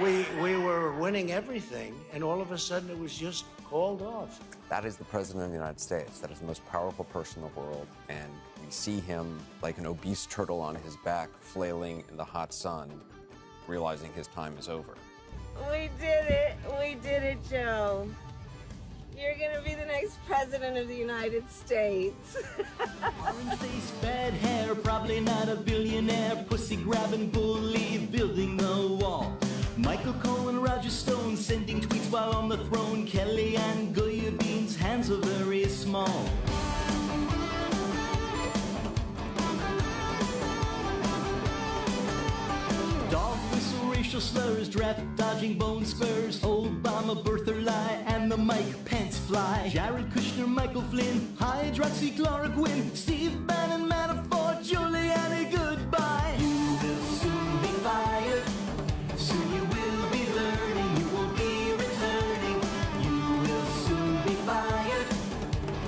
[0.01, 4.41] We we were winning everything, and all of a sudden it was just called off.
[4.71, 6.21] That is the President of the United States.
[6.21, 7.87] That is the most powerful person in the world.
[8.09, 8.31] And
[8.67, 12.91] we see him like an obese turtle on his back, flailing in the hot sun,
[13.69, 14.97] realizing his time is over.
[15.71, 16.57] We did it.
[16.81, 18.09] We did it, Joe.
[19.17, 22.37] You're gonna be the next president of the United States.
[23.25, 26.45] Orange face, bad hair, probably not a billionaire.
[26.49, 29.39] Pussy grabbing bully, building the wall.
[29.77, 33.07] Michael Cohen, Roger Stone, sending tweets while on the throne.
[33.07, 36.29] Kelly and Goya Beans, hands are very small.
[43.11, 46.41] Dog whistle, racial slurs, draft dodging bone spurs.
[46.41, 49.69] Obama birther lie, and the Mike Pence fly.
[49.73, 52.97] Jared Kushner, Michael Flynn, hydroxychloroquine.
[52.97, 56.35] Steve Bannon, Manafort, Giuliani, goodbye.
[56.39, 58.43] You will soon be fired.
[59.17, 60.91] Soon you will be learning.
[60.99, 62.59] You won't be returning.
[63.07, 65.09] You will soon be fired.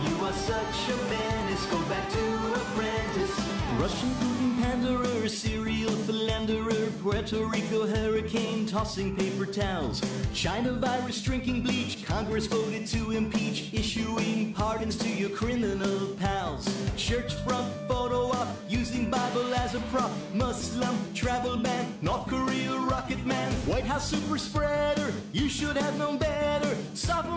[0.07, 1.67] You are such a menace.
[1.67, 2.25] Go back to
[2.61, 3.37] apprentice.
[3.81, 4.38] Russian
[4.69, 10.03] panderer, serial philanderer, Puerto Rico hurricane tossing paper towels.
[10.35, 16.69] China virus drinking bleach, Congress voted to impeach, issuing pardons to your criminal pals.
[16.99, 20.11] Church front photo op, using Bible as a prop.
[20.35, 25.15] Muslim travel ban, North Korea rocket man, White House super spreader.
[25.33, 26.77] You should have known better.
[26.93, 27.28] Sophomoric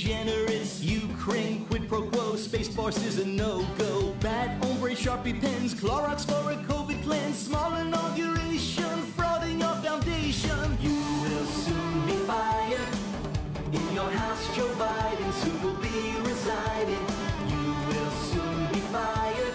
[0.00, 0.82] degenerates.
[0.82, 2.36] Ukraine quid pro quo.
[2.36, 4.12] Space Force is a no go.
[4.20, 5.74] Bad ombre Sharpie pens.
[5.74, 7.38] Clorox for a COVID cleanse.
[7.38, 8.96] Small inauguration.
[9.16, 10.78] Frauding your foundation.
[10.80, 12.92] You will soon be fired.
[13.72, 15.98] In your house, Joe Biden soon will be
[16.28, 17.04] residing.
[17.52, 19.54] You will soon be fired.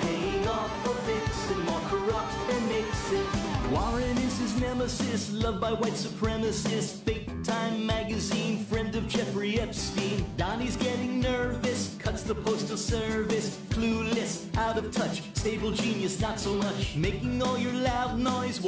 [0.00, 3.26] Paying off for Vixen, more corrupt than Nixon.
[3.70, 6.31] Warren is his nemesis, loved by white supremacists.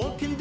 [0.05, 0.34] walking